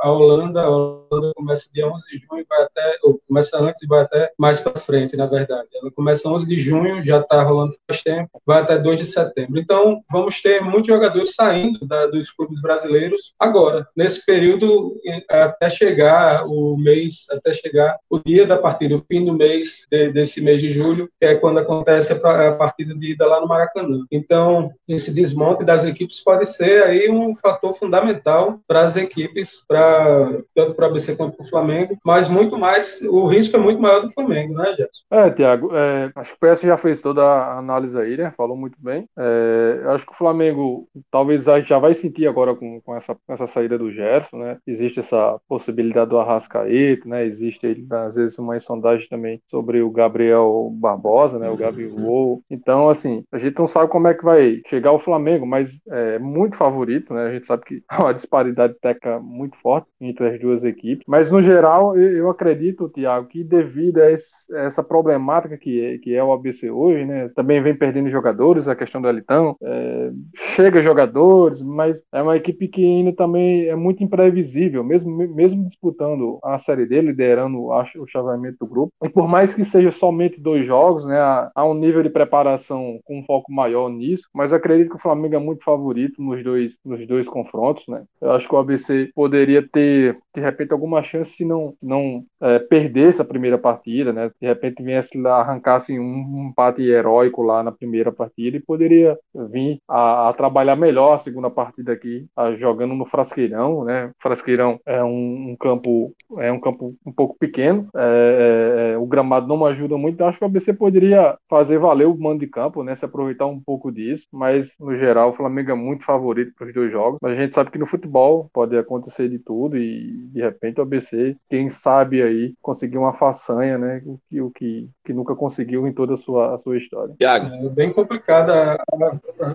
[0.00, 0.62] a Holanda.
[0.62, 4.30] A Holanda começa dia 11 de junho, vai até, ou começa antes e vai até
[4.38, 5.68] mais para frente, na verdade.
[5.74, 9.58] Ela começa 11 de junho, já está rolando faz tempo, vai até 2 de setembro.
[9.58, 14.96] Então, vamos ter muitos jogadores saindo da, dos clubes brasileiros agora, nesse período,
[15.28, 20.10] até chegar o mês, até chegar o dia da partida, o fim do mês, de,
[20.10, 23.48] desse mês de julho, que é quando acontece a, a partida de ida lá no
[23.48, 24.04] Maracanã.
[24.10, 29.64] Então, esse desmonte das equipes pode ser aí um fator fundamental para as equipes equipes,
[29.66, 33.60] pra, tanto para o ABC quanto para o Flamengo, mas muito mais, o risco é
[33.60, 35.02] muito maior do Flamengo, né, Gerson?
[35.10, 38.32] É, Tiago, é, acho que o PS já fez toda a análise aí, né?
[38.36, 39.08] Falou muito bem.
[39.18, 43.46] É, acho que o Flamengo talvez já vai sentir agora com, com, essa, com essa
[43.46, 44.58] saída do Gerson, né?
[44.66, 47.24] Existe essa possibilidade do Arrascaeta, né?
[47.26, 51.48] Existe às vezes uma sondagem também sobre o Gabriel Barbosa, né?
[51.50, 52.42] O Gabigol.
[52.50, 56.18] Então, assim, a gente não sabe como é que vai chegar o Flamengo, mas é
[56.18, 57.26] muito favorito, né?
[57.26, 61.04] A gente sabe que há uma disparidade técnica muito forte entre as duas equipes.
[61.06, 66.22] Mas, no geral, eu acredito, Tiago, que devido a essa problemática que é, que é
[66.22, 67.26] o ABC hoje, né?
[67.34, 69.56] Também vem perdendo jogadores, a questão do Elitão.
[69.62, 70.10] É,
[70.54, 76.38] chega jogadores, mas é uma equipe que ainda também é muito imprevisível, mesmo, mesmo disputando
[76.42, 78.92] a Série D, liderando o chaveamento do grupo.
[79.02, 81.16] E por mais que seja somente dois jogos, né?
[81.54, 85.34] Há um nível de preparação com um foco maior nisso, mas acredito que o Flamengo
[85.34, 88.04] é muito favorito nos dois, nos dois confrontos, né?
[88.20, 92.58] Eu acho que o ABC poderia ter, de repente, alguma chance se não, não é,
[92.58, 94.30] perder essa primeira partida, né?
[94.40, 99.18] De repente viesse lá, arrancasse um empate heróico lá na primeira partida e poderia
[99.50, 104.10] vir a, a trabalhar melhor a segunda partida aqui, a, jogando no Frasqueirão, né?
[104.20, 109.06] Frasqueirão é um, um, campo é um campo um pouco pequeno, é, é, é o
[109.06, 110.22] gramado não ajuda muito.
[110.24, 112.94] Acho que o ABC poderia fazer valer o mando de campo, né?
[112.94, 116.74] Se aproveitar um pouco disso, mas no geral o Flamengo é muito favorito para os
[116.74, 117.18] dois jogos.
[117.22, 120.82] Mas a gente sabe que no futebol pode acontecer de tudo e de repente o
[120.82, 124.02] ABC, quem sabe aí conseguir uma façanha, né?
[124.04, 127.14] O que, o que, que nunca conseguiu em toda a sua, a sua história.
[127.18, 127.46] Tiago.
[127.54, 128.76] É bem complicada.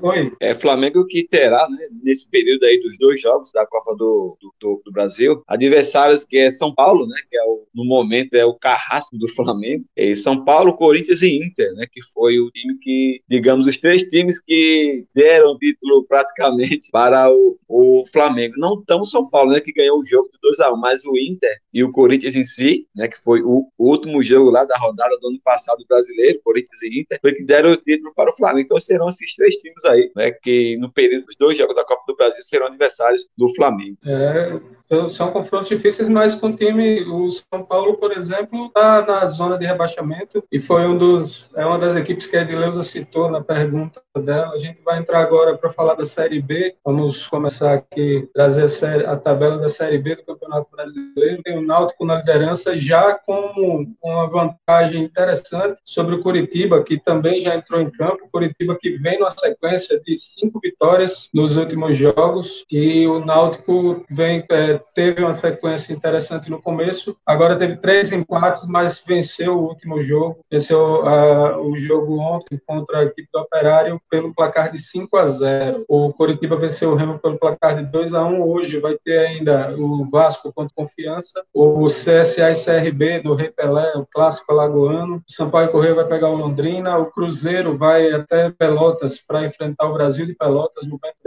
[0.02, 0.32] Oi.
[0.39, 4.82] É Flamengo que terá, né, nesse período aí dos dois jogos da Copa do, do,
[4.86, 7.16] do, Brasil, adversários que é São Paulo, né?
[7.30, 9.86] Que é o, no momento é o carrasco do Flamengo.
[9.96, 11.86] E São Paulo, Corinthians e Inter, né?
[11.92, 17.58] Que foi o time que, digamos, os três times que deram título praticamente para o,
[17.68, 18.56] o Flamengo.
[18.58, 19.59] Não tão São Paulo, né?
[19.59, 22.43] Que ganhou o jogo de 2 a 1 mas o Inter e o Corinthians em
[22.43, 23.07] si, né?
[23.07, 27.19] Que foi o último jogo lá da rodada do ano passado brasileiro, Corinthians e Inter,
[27.21, 28.65] foi que deram o título para o Flamengo.
[28.65, 30.32] Então serão esses três times aí, né?
[30.32, 33.97] Que no período dos dois jogos da Copa do Brasil serão adversários do Flamengo.
[34.05, 34.59] É,
[34.92, 39.26] então, são confrontos difíceis, mas com o time, o São Paulo, por exemplo, está na
[39.28, 43.32] zona de rebaixamento e foi um dos, é uma das equipes que a Edileuza citou
[43.32, 44.52] na pergunta dela.
[44.54, 46.76] A gente vai entrar agora para falar da Série B.
[46.84, 51.42] Vamos começar aqui trazer a, série, a, tabela da Série B do Campeonato Brasileiro.
[51.42, 57.39] Tem o Náutico na liderança, já com uma vantagem interessante sobre o Curitiba, que também
[57.39, 58.28] já entrou em campo.
[58.30, 64.44] Curitiba que vem numa sequência de cinco vitórias nos últimos jogos e o Náutico vem
[64.52, 70.01] é, teve uma sequência interessante no começo, agora teve três empates, mas venceu o último
[70.03, 75.17] jogo, venceu uh, o jogo ontem contra a equipe do Operário pelo placar de 5
[75.17, 75.86] a 0.
[75.88, 78.41] O Coritiba venceu o Remo pelo placar de 2 a 1.
[78.41, 83.93] Hoje vai ter ainda o Vasco contra Confiança, o CSA e CRB do Rei Pelé,
[83.95, 85.17] o clássico alagoano.
[85.17, 89.93] O Sampaio Correia vai pegar o Londrina, o Cruzeiro vai até Pelotas para enfrentar o
[89.93, 91.21] Brasil de Pelotas no Bento.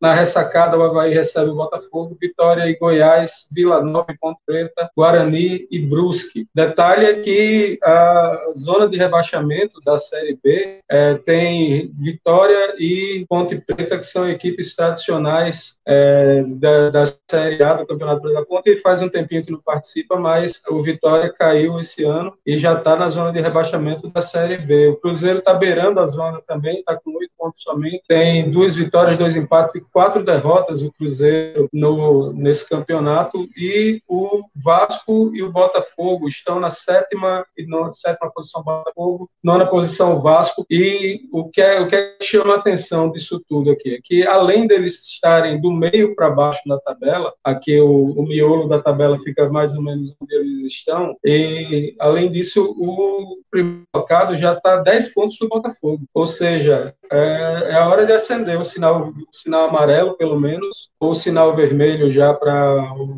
[0.00, 4.40] Na ressacada, o Havaí recebe o Botafogo, Vitória e Goiás Goiás, Vila Nova e Ponte
[4.46, 6.48] Preta, Guarani e Brusque.
[6.54, 13.56] Detalhe é que a zona de rebaixamento da Série B é, tem Vitória e Ponte
[13.56, 18.48] Preta, que são equipes tradicionais é, da, da, Série A do Campeonato Brasileiro.
[18.48, 22.74] Ponte faz um tempinho que não participa, mas o Vitória caiu esse ano e já
[22.74, 24.88] está na zona de rebaixamento da Série B.
[24.88, 29.18] O Cruzeiro está beirando a zona também, está com oito pontos somente, tem duas vitórias,
[29.18, 35.42] dois empates e quatro derrotas o Cruzeiro no, nesse campeonato campeonato e o Vasco e
[35.42, 40.64] o Botafogo estão na sétima e nona, sétima posição Botafogo, nona posição Vasco.
[40.70, 43.98] E o que é o que, é que chama a atenção disso tudo aqui é
[44.02, 48.80] que além deles estarem do meio para baixo na tabela, aqui o, o miolo da
[48.80, 54.52] tabela fica mais ou menos onde eles estão e além disso o primeiro colocado já
[54.52, 59.08] está 10 pontos do Botafogo, ou seja, é, é a hora de acender o sinal,
[59.08, 62.65] o sinal amarelo, pelo menos, ou o sinal vermelho já para,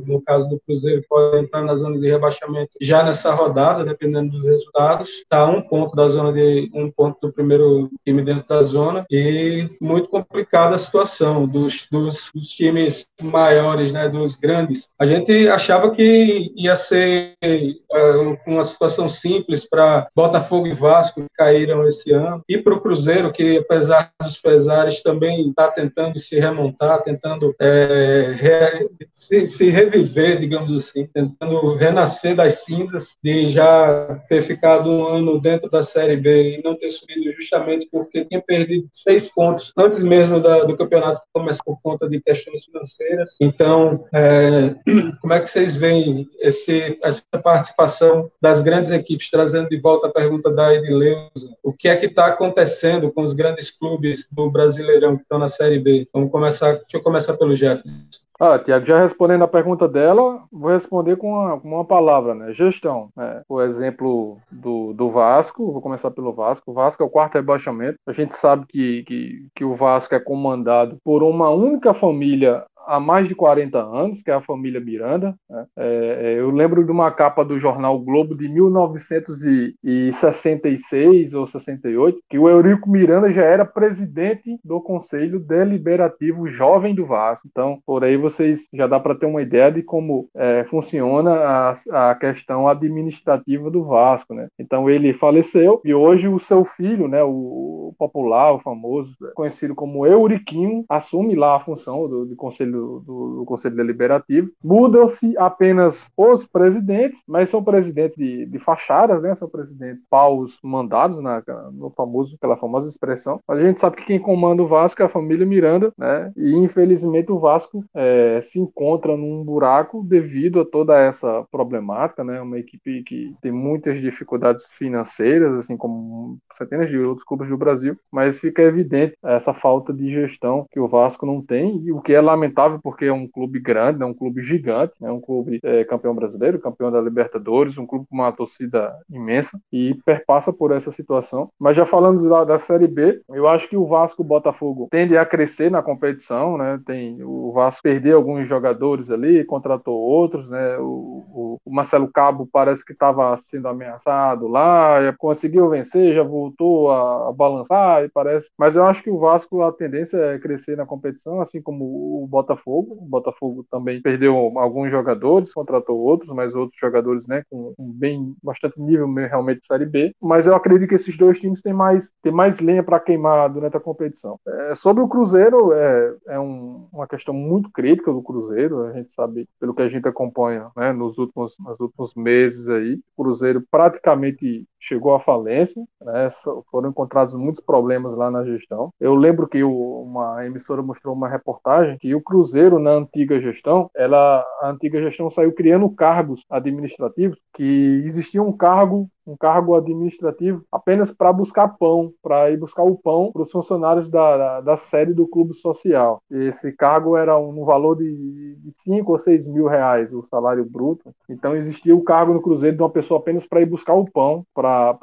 [0.07, 4.45] no caso do Cruzeiro, pode entrar na zona de rebaixamento já nessa rodada, dependendo dos
[4.45, 5.11] resultados.
[5.11, 9.69] Está um ponto da zona de um ponto do primeiro time dentro da zona e
[9.81, 14.89] muito complicada a situação dos, dos, dos times maiores, né, dos grandes.
[14.99, 21.27] A gente achava que ia ser uh, uma situação simples para Botafogo e Vasco que
[21.37, 26.39] caíram esse ano e para o Cruzeiro que apesar dos pesares, também está tentando se
[26.39, 34.22] remontar, tentando é, re, se, se, reviver, digamos assim, tentando renascer das cinzas de já
[34.28, 38.41] ter ficado um ano dentro da Série B e não ter subido justamente porque tinha
[38.41, 43.36] perdido seis pontos antes mesmo da, do campeonato começar por conta de questões financeiras.
[43.41, 44.74] Então, é,
[45.20, 50.12] como é que vocês veem esse, essa participação das grandes equipes, trazendo de volta a
[50.12, 51.57] pergunta da Edileuza?
[51.62, 55.49] O que é que está acontecendo com os grandes clubes do Brasileirão que estão na
[55.49, 56.07] Série B?
[56.12, 58.28] Vamos começar, deixa eu começar pelo Jefferson.
[58.41, 62.53] Ah, Tiago, já respondendo a pergunta dela, vou responder com uma, com uma palavra, né?
[62.53, 63.11] Gestão.
[63.16, 63.43] Né?
[63.49, 66.70] O exemplo do, do Vasco, vou começar pelo Vasco.
[66.70, 67.99] O Vasco é o quarto rebaixamento.
[68.07, 72.99] A gente sabe que, que, que o Vasco é comandado por uma única família há
[72.99, 75.34] mais de 40 anos, que é a família Miranda.
[75.49, 75.66] Né?
[75.76, 82.39] É, é eu lembro de uma capa do jornal Globo de 1966 ou 68, que
[82.39, 87.47] o Eurico Miranda já era presidente do Conselho Deliberativo Jovem do Vasco.
[87.51, 91.74] Então, por aí vocês já dá para ter uma ideia de como é, funciona a,
[92.11, 94.32] a, questão administrativa do Vasco.
[94.32, 94.49] Né?
[94.59, 100.07] Então, ele faleceu e hoje o seu filho, né, o, popular, o famoso, conhecido como
[100.07, 104.51] Euriquinho, assume lá a função do, do Conselho do, do, do Conselho Deliberativo.
[104.62, 109.35] Mudam-se apenas os presidentes, mas são presidentes de, de fachadas, né?
[109.35, 113.41] São presidentes paus mandados na, no famoso, pela famosa expressão.
[113.49, 116.33] A gente sabe que quem comanda o Vasco é a família Miranda, né?
[116.37, 122.41] E infelizmente o Vasco é, se encontra num buraco devido a toda essa problemática, né?
[122.41, 127.97] Uma equipe que tem muitas dificuldades financeiras, assim como centenas de outros clubes do Brasil,
[128.11, 132.12] mas fica evidente essa falta de gestão que o Vasco não tem e o que
[132.12, 135.85] é lamentável porque é um clube grande, é um clube gigante, é um clube é,
[135.85, 140.91] campeão brasileiro, campeão da Libertadores, um clube com uma torcida imensa e perpassa por essa
[140.91, 141.51] situação.
[141.59, 145.25] Mas já falando da, da Série B, eu acho que o Vasco Botafogo tende a
[145.25, 146.81] crescer na competição, né?
[146.87, 150.77] Tem o Vasco perdeu alguns jogadores ali, contratou outros, né?
[150.79, 156.91] O, o, o Marcelo Cabo parece que estava sendo ameaçado lá, conseguiu vencer, já voltou
[156.91, 158.51] a, a balançar e parece.
[158.59, 162.27] Mas eu acho que o Vasco a tendência é crescer na competição, assim como o
[162.27, 162.99] Botafogo Botafogo.
[163.01, 168.81] O Botafogo também perdeu alguns jogadores, contratou outros, mas outros jogadores, né, com bem bastante
[168.81, 170.13] nível realmente de Série B.
[170.21, 173.77] Mas eu acredito que esses dois times têm mais, têm mais lenha para queimar durante
[173.77, 174.39] a competição.
[174.47, 178.85] É, sobre o Cruzeiro, é, é um, uma questão muito crítica do Cruzeiro.
[178.85, 183.01] A gente sabe, pelo que a gente acompanha né, nos, últimos, nos últimos meses aí,
[183.17, 186.29] o Cruzeiro praticamente chegou à falência, né,
[186.71, 188.93] foram encontrados muitos problemas lá na gestão.
[189.01, 192.38] Eu lembro que o, uma emissora mostrou uma reportagem que o Cruzeiro,
[192.78, 199.09] na antiga gestão, ela, a antiga gestão saiu criando cargos administrativos que existia um cargo
[199.29, 204.09] um cargo administrativo apenas para buscar pão, para ir buscar o pão para os funcionários
[204.09, 206.22] da, da, da, sede do clube social.
[206.31, 211.11] Esse cargo era um, um valor de, 5 ou 6 mil reais, o salário bruto.
[211.29, 214.45] Então existia o cargo no Cruzeiro de uma pessoa apenas para ir buscar o pão
[214.55, 214.97] para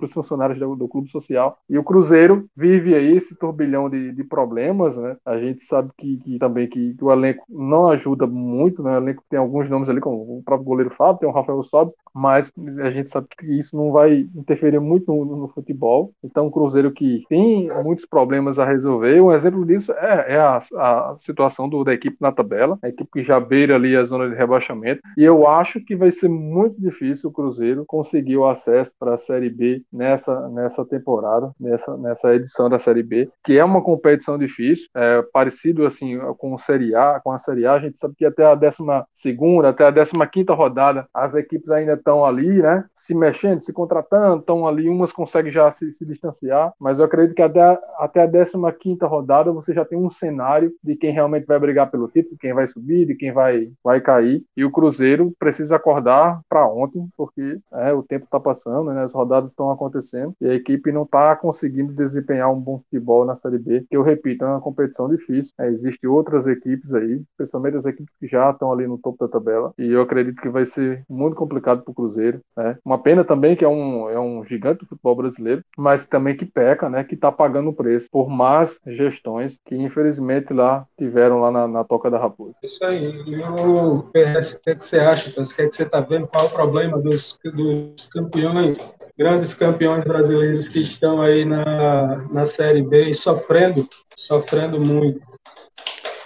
[0.00, 1.58] os funcionários do, do, clube social.
[1.68, 5.16] E o Cruzeiro vive aí esse turbilhão de, de problemas, né?
[5.24, 8.98] A gente sabe que, que também que, que, o elenco não ajuda muito, né?
[8.98, 11.92] O elenco tem alguns nomes ali, como o próprio goleiro Fábio, tem o Rafael Sobe,
[12.14, 12.52] mas
[12.82, 16.12] a gente sabe que isso não vai interferir muito no, no, futebol.
[16.22, 20.58] Então, o Cruzeiro que tem muitos problemas a resolver, um exemplo disso é, é a,
[20.58, 24.28] a, situação do, da equipe na tabela, a equipe que já beira ali a zona
[24.28, 25.00] de rebaixamento.
[25.16, 29.18] E eu acho que vai ser muito difícil o Cruzeiro conseguir o acesso para a
[29.18, 34.36] Série B nessa, nessa temporada, nessa, nessa edição da Série B, que é uma competição
[34.36, 38.14] difícil, é, parecido assim com o Série A, com a Série A, a gente sabe
[38.16, 38.76] que até a 12
[39.14, 43.60] segunda, até a 15 quinta rodada, as equipes ainda estão ali, né, se mexendo mexendo,
[43.60, 47.78] se contratando, estão ali, umas conseguem já se, se, distanciar, mas eu acredito que até,
[47.98, 52.08] até a 15 rodada você já tem um cenário de quem realmente vai brigar pelo
[52.08, 56.66] título, quem vai subir, de quem vai, vai cair, e o Cruzeiro precisa acordar para
[56.66, 60.90] ontem, porque é, o tempo está passando, né, as rodadas estão acontecendo, e a equipe
[60.90, 64.60] não está conseguindo desempenhar um bom futebol na Série B, que eu repito, é uma
[64.60, 68.98] competição difícil, é, existem outras equipes aí, principalmente as equipes que já estão ali no
[68.98, 72.78] topo da tabela, e eu acredito que vai ser muito complicado para o Cruzeiro, né,
[72.84, 76.46] uma pena também que é um, é um gigante do futebol brasileiro, mas também que
[76.46, 81.50] peca, né, que está pagando o preço por más gestões que infelizmente lá tiveram lá
[81.50, 82.54] na, na Toca da Raposa.
[82.62, 83.04] Isso aí.
[83.26, 85.30] E o PS, o que, é que você acha?
[85.30, 86.26] O que, é que você está vendo?
[86.26, 92.46] Qual é o problema dos, dos campeões, grandes campeões brasileiros que estão aí na, na
[92.46, 95.20] Série B e sofrendo, sofrendo muito?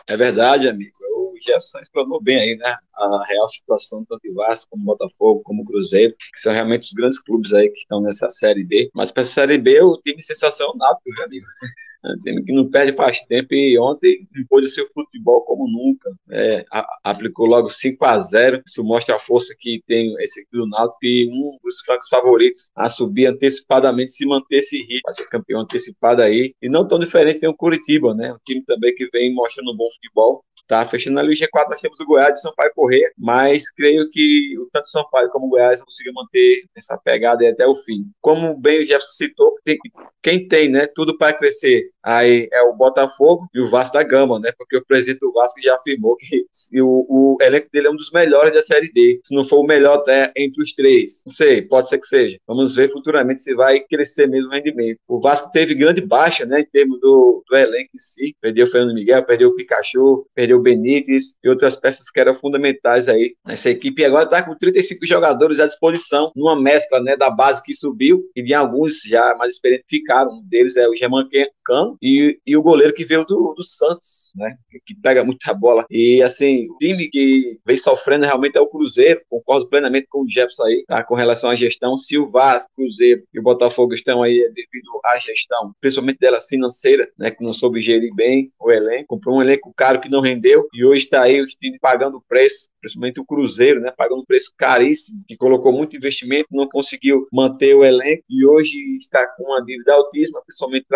[0.09, 1.00] É verdade, amigo.
[1.43, 2.77] Gerson explanou bem aí, né?
[2.95, 7.19] A real situação tanto de Vasco como Botafogo, como Cruzeiro, que são realmente os grandes
[7.19, 8.91] clubes aí que estão nessa Série B.
[8.95, 11.47] Mas para essa Série B, o time sensacional, meu amigo.
[12.05, 15.69] É um time que não perde faz tempo e ontem impôs o seu futebol como
[15.69, 16.11] nunca.
[16.31, 20.57] É, a, aplicou logo 5 a 0 Isso mostra a força que tem esse equipe
[20.57, 25.13] do Náutico e um dos francos favoritos a subir antecipadamente se manter esse ritmo, a
[25.13, 26.55] ser campeão antecipado aí.
[26.63, 28.33] E não tão diferente tem o Curitiba, né?
[28.33, 30.43] Um time também que vem mostrando um bom futebol.
[30.71, 34.09] Tá fechando ali o G4, nós temos o Goiás e o Sampaio correr, mas creio
[34.09, 38.05] que o tanto Sampaio como o Goiás conseguiu manter essa pegada até o fim.
[38.21, 39.77] Como bem o Jefferson citou, tem,
[40.23, 44.39] quem tem, né, tudo para crescer aí é o Botafogo e o Vasco da Gama,
[44.39, 46.47] né, porque o presidente do Vasco já afirmou que
[46.81, 49.67] o, o elenco dele é um dos melhores da Série D, se não for o
[49.67, 51.23] melhor até entre os três.
[51.27, 52.39] Não sei, pode ser que seja.
[52.47, 55.01] Vamos ver futuramente se vai crescer mesmo o rendimento.
[55.09, 58.69] O Vasco teve grande baixa, né, em termos do, do elenco em si, perdeu o
[58.69, 63.71] Fernando Miguel, perdeu o Pikachu, perdeu Benítez e outras peças que eram fundamentais aí nessa
[63.71, 64.03] equipe.
[64.03, 68.23] E agora está com 35 jogadores à disposição, numa mescla né, da base que subiu
[68.35, 70.33] e de alguns já mais experientes ficaram.
[70.33, 71.29] Um deles é o German
[71.71, 75.87] Cano e, e o goleiro que veio do, do Santos, né, que pega muita bola.
[75.89, 79.21] E assim, o time que vem sofrendo realmente é o Cruzeiro.
[79.29, 81.99] Concordo plenamente com o Jefferson aí, tá, com relação à gestão.
[81.99, 86.47] Se o Vasco, Cruzeiro e o Botafogo estão aí é devido à gestão, principalmente delas
[86.47, 90.21] financeira, né, que não soube gerir bem o elenco, comprou um elenco caro que não
[90.21, 94.23] rendeu e hoje está aí os times pagando o preço, principalmente o Cruzeiro, né, pagando
[94.23, 99.27] um preço caríssimo, que colocou muito investimento, não conseguiu manter o elenco e hoje está
[99.37, 100.87] com uma dívida altíssima, principalmente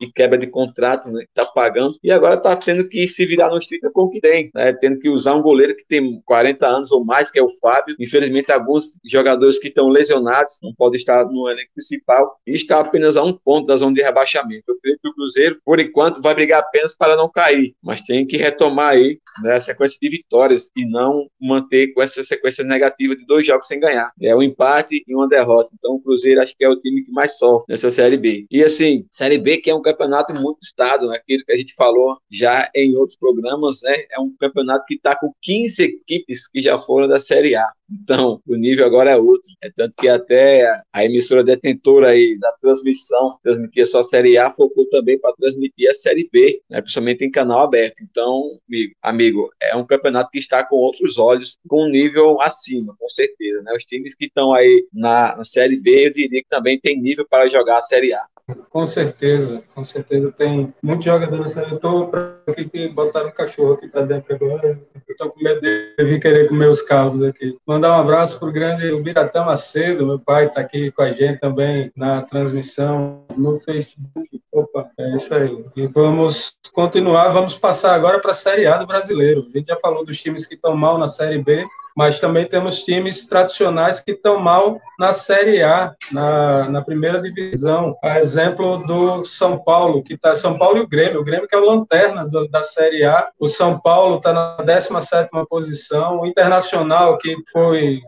[0.00, 3.66] e quebra de contrato, né, está pagando e agora está tendo que se virar nos
[3.66, 6.92] 30 com o que tem, né, tendo que usar um goleiro que tem 40 anos
[6.92, 7.96] ou mais, que é o Fábio.
[7.98, 13.16] Infelizmente, alguns jogadores que estão lesionados não podem estar no elenco principal e está apenas
[13.16, 14.64] a um ponto da zona de rebaixamento.
[14.68, 18.26] Eu creio que o Cruzeiro, por enquanto, vai brigar apenas para não cair, mas tem
[18.26, 22.64] que retomar retomar aí né, a sequência de vitórias e não manter com essa sequência
[22.64, 24.12] negativa de dois jogos sem ganhar.
[24.20, 25.70] É um empate e uma derrota.
[25.78, 28.46] Então o Cruzeiro acho que é o time que mais sofre nessa Série B.
[28.50, 31.74] E assim, Série B que é um campeonato muito estado, né, aquilo que a gente
[31.74, 36.60] falou já em outros programas, né, é um campeonato que está com 15 equipes que
[36.60, 37.70] já foram da Série A.
[37.90, 39.50] Então, o nível agora é outro.
[39.60, 44.52] É tanto que até a emissora detentora aí da transmissão, transmitia só a Série A,
[44.52, 48.02] focou também para transmitir a Série B, né, principalmente em canal aberto.
[48.02, 52.94] Então, amigo, amigo, é um campeonato que está com outros olhos, com um nível acima,
[52.98, 53.62] com certeza.
[53.62, 53.72] Né?
[53.76, 57.26] Os times que estão aí na, na Série B, eu diria que também tem nível
[57.28, 58.24] para jogar a Série A.
[58.70, 61.56] Com certeza, com certeza tem muitos jogadores.
[61.56, 62.10] Eu estou
[62.46, 64.80] aqui que botaram um cachorro aqui para dentro agora.
[64.94, 67.56] Eu estou com medo de vir querer comer os caldos aqui.
[67.66, 71.40] Mandar um abraço para o grande Biratão Macedo, meu pai está aqui com a gente
[71.40, 74.40] também na transmissão no Facebook.
[74.52, 75.64] Opa, é isso aí.
[75.76, 79.46] E vamos continuar, vamos passar agora para a Série A do Brasileiro.
[79.52, 81.64] A gente já falou dos times que estão mal na Série B,
[81.96, 87.96] mas também temos times tradicionais que estão mal na Série A, na, na primeira divisão.
[88.02, 91.20] A exemplo do São Paulo, que está São Paulo e o Grêmio.
[91.20, 93.28] O Grêmio que é o lanterna do, da Série A.
[93.38, 96.20] O São Paulo está na 17 posição.
[96.20, 98.00] O Internacional, que foi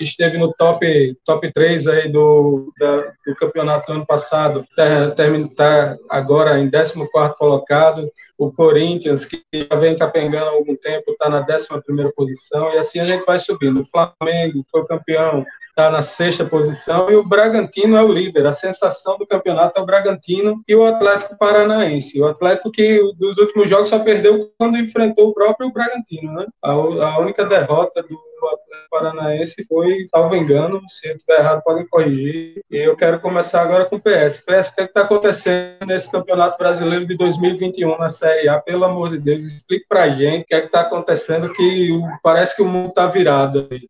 [0.00, 5.10] esteve no top, top 3 aí do, da, do campeonato do ano passado, está
[5.54, 6.94] tá agora em 14
[7.38, 8.10] colocado.
[8.36, 11.68] O Corinthians, que já vem capengando há algum tempo, está na 11
[12.16, 13.82] posição, e assim a gente vai subindo.
[13.82, 18.46] O Flamengo foi campeão, está na sexta posição, e o Bragantino é o líder.
[18.46, 22.20] A sensação do campeonato é o Bragantino e o Atlético Paranaense.
[22.20, 26.46] O Atlético que dos últimos jogos só perdeu quando enfrentou o próprio Bragantino, né?
[26.62, 31.86] A, a única derrota do Atlético Paranaense foi, salvo engano, se eu estiver errado, podem
[31.86, 32.62] corrigir.
[32.70, 34.38] E eu quero começar agora com o PS.
[34.38, 38.60] PS, o que é está acontecendo nesse Campeonato Brasileiro de 2021 na Série A?
[38.60, 41.90] Pelo amor de Deus, explique para a gente o que é está acontecendo, que
[42.22, 43.88] parece que o mundo está virado aí.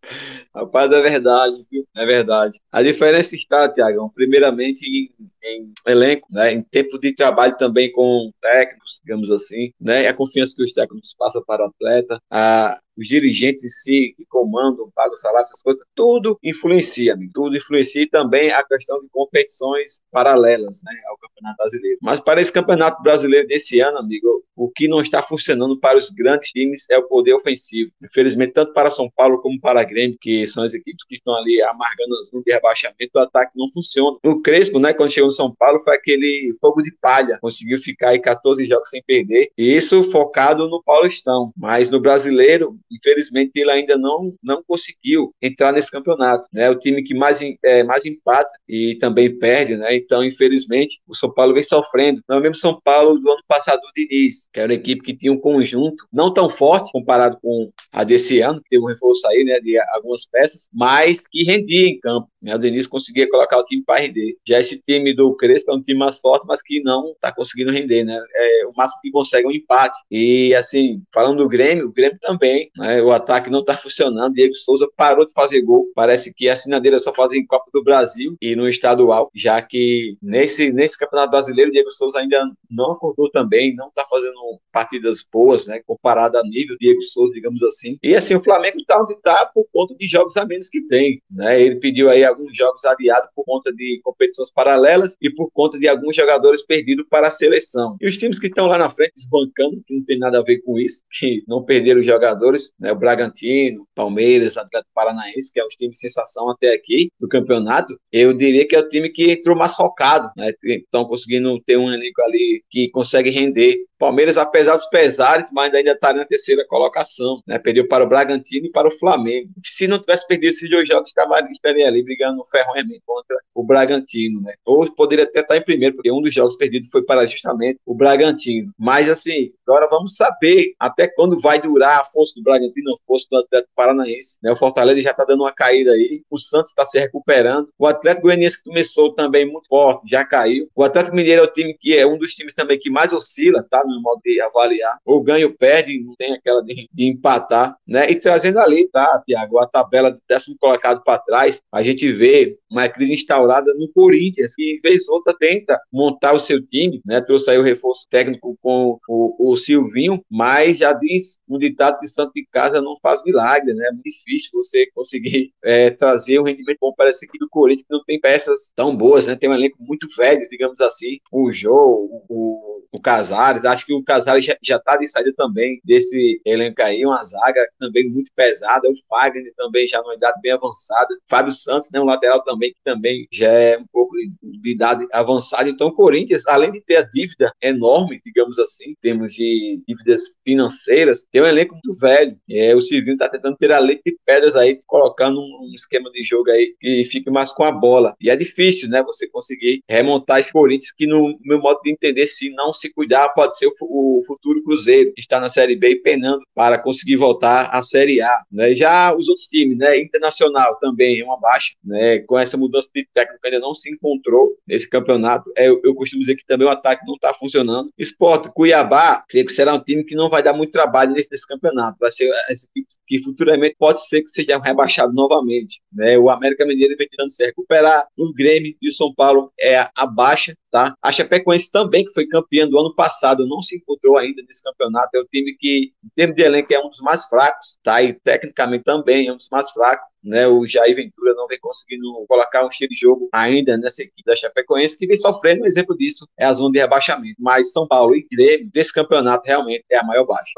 [0.54, 1.84] Rapaz, é verdade, viu?
[1.96, 2.60] É verdade.
[2.70, 5.10] A diferença está, Tiagão, primeiramente em,
[5.42, 6.52] em, elenco, né?
[6.52, 10.06] em tempo de trabalho também com técnicos, digamos assim, né?
[10.06, 14.24] a confiança que os técnicos passam para o atleta, a, os dirigentes em si, que
[14.26, 19.08] comandam, pagam salário, essas coisas, tudo influencia, amigo, tudo influencia e também a questão de
[19.10, 21.98] competições paralelas né, ao Campeonato Brasileiro.
[22.02, 26.10] Mas para esse Campeonato Brasileiro desse ano, amigo, o que não está funcionando para os
[26.10, 27.90] grandes times é o poder ofensivo.
[28.02, 31.34] Infelizmente, tanto para São Paulo como para a Grêmio, que são as equipes que estão
[31.34, 34.16] ali amargando as de rebaixamento, o ataque não funciona.
[34.24, 38.10] O Crespo, né, quando chegou no São Paulo, foi aquele fogo de palha, conseguiu ficar
[38.10, 41.50] aí 14 jogos sem perder, isso focado no Paulistão.
[41.56, 46.46] Mas no brasileiro, infelizmente, ele ainda não, não conseguiu entrar nesse campeonato.
[46.52, 46.68] Né?
[46.70, 49.96] O time que mais, é, mais empata e também perde, né?
[49.96, 52.20] Então, infelizmente, o São Paulo vem sofrendo.
[52.28, 55.16] Não é mesmo São Paulo do ano passado do Diniz, que era uma equipe que
[55.16, 59.26] tinha um conjunto não tão forte comparado com a desse ano, que teve um reforço
[59.28, 62.28] aí, né, de algumas peças, mas que rendia em campo.
[62.42, 62.54] Né?
[62.54, 64.36] O Denis conseguia colocar o time para render.
[64.46, 67.70] Já esse time do Crespo é um time mais forte, mas que não está conseguindo
[67.70, 68.20] render, né?
[68.34, 69.98] É, o máximo que consegue é um empate.
[70.10, 73.00] E, assim, falando do Grêmio, o Grêmio também, né?
[73.02, 74.34] O ataque não está funcionando.
[74.34, 75.86] Diego Souza parou de fazer gol.
[75.94, 80.16] Parece que a assinadeira só fazem em Copa do Brasil e no estadual, já que
[80.20, 85.26] nesse, nesse Campeonato Brasileiro, o Diego Souza ainda não acordou também, não está fazendo partidas
[85.30, 85.80] boas, né?
[85.86, 87.98] Comparado a nível Diego Souza, digamos assim.
[88.02, 91.22] E, assim, o Flamengo está onde está por conta de jogos a menos que tem,
[91.30, 91.60] né?
[91.60, 95.88] Ele pediu aí alguns jogos adiados por conta de competições paralelas e por conta de
[95.88, 97.96] alguns jogadores perdidos para a seleção.
[98.00, 100.60] E os times que estão lá na frente desbancando, que não tem nada a ver
[100.62, 102.92] com isso, que não perderam jogadores, né?
[102.92, 108.32] O Bragantino, Palmeiras, Atlético Paranaense, que é um time sensação até aqui do campeonato, eu
[108.32, 110.52] diria que é o time que entrou mais focado, né?
[110.64, 115.92] Estão conseguindo ter um elenco ali que consegue render Palmeiras, apesar dos pesares, mas ainda
[115.92, 117.56] está na terceira colocação, né?
[117.56, 119.48] Perdeu para o Bragantino e para o Flamengo.
[119.64, 121.12] Se não tivesse perdido esses dois jogos,
[121.52, 124.54] estaria ali brigando no ferroamento contra o Bragantino, né?
[124.64, 127.94] Ou poderia até estar em primeiro, porque um dos jogos perdidos foi para justamente o
[127.94, 128.72] Bragantino.
[128.78, 133.26] Mas assim, agora vamos saber até quando vai durar a força do Bragantino, a força
[133.30, 134.52] do Atlético Paranaense, né?
[134.52, 138.26] O Fortaleza já está dando uma caída aí, o Santos está se recuperando, o Atlético
[138.26, 140.68] Goianiense que começou também muito forte, já caiu.
[140.74, 143.64] O Atlético Mineiro é o time que é um dos times também que mais oscila,
[143.68, 143.82] tá?
[143.84, 144.98] no modo de avaliar.
[145.04, 148.10] Ou ganha ou perde, não tem aquela de, de empatar, né?
[148.10, 152.56] E trazendo ali, tá, Tiago, a tabela do décimo colocado para trás, a gente vê
[152.70, 157.20] uma crise instaurada no Corinthians, que vez outra tenta montar o seu time, né?
[157.20, 162.08] Trouxe aí o reforço técnico com o, o Silvinho, mas já diz um ditado que
[162.08, 163.88] santo de casa não faz milagre, né?
[163.88, 167.86] É muito difícil você conseguir é, trazer um rendimento bom para esse aqui do Corinthians,
[167.86, 169.36] que não tem peças tão boas, né?
[169.36, 173.94] Tem um elenco muito velho, digamos assim, o Jô, o, o, o Casares, acho que
[173.94, 178.88] o Casares já, está de saída também desse elenco aí, uma zaga também muito pesada,
[178.88, 182.78] o Fagner também já numa idade bem avançada, Fábio Santos, né, um lateral também que
[182.84, 187.02] também já é um pouco de idade avançada, então o Corinthians, além de ter a
[187.02, 192.74] dívida enorme, digamos assim, em termos de dívidas financeiras, tem um elenco muito velho, é,
[192.74, 196.50] o Silvinho está tentando ter a leite de pedras aí, colocando um esquema de jogo
[196.50, 200.52] aí que fique mais com a bola, e é difícil, né, você conseguir remontar esse
[200.52, 204.22] Corinthians que no meu modo de entender, se não se cuidar, pode ser o, o
[204.24, 208.42] futuro Cruzeiro, que está na Série B e penando para conseguir voltar à Série A.
[208.50, 208.74] Né?
[208.74, 209.98] Já os outros times, né?
[209.98, 211.91] Internacional também é uma baixa, né?
[212.26, 215.50] Com essa mudança de técnico ainda não se encontrou nesse campeonato.
[215.56, 217.90] É, eu, costumo dizer que também o ataque não está funcionando.
[217.98, 221.46] Esporte, Cuiabá, creio que será um time que não vai dar muito trabalho nesse, nesse
[221.46, 221.98] campeonato.
[222.00, 225.80] Vai ser esse equipe que futuramente pode ser que seja rebaixado novamente.
[225.92, 226.18] Né?
[226.18, 230.06] O América Mineiro vem tentando se recuperar, o Grêmio e o São Paulo é a
[230.06, 230.94] baixa, tá?
[231.02, 235.10] A Chapecoense também, que foi campeã do ano passado, não se encontrou ainda nesse campeonato.
[235.14, 238.02] É o time que, em termos de elenco, é um dos mais fracos, tá?
[238.02, 240.11] E tecnicamente também é um dos mais fracos.
[240.22, 244.22] Né, o Jair Ventura não vem conseguindo colocar um estilo de jogo ainda nessa equipe
[244.24, 245.62] da Chapecoense, que vem sofrendo.
[245.64, 247.36] Um exemplo disso é a zona de rebaixamento.
[247.38, 250.52] Mas São Paulo e Grêmio, desse campeonato, realmente é a maior baixa.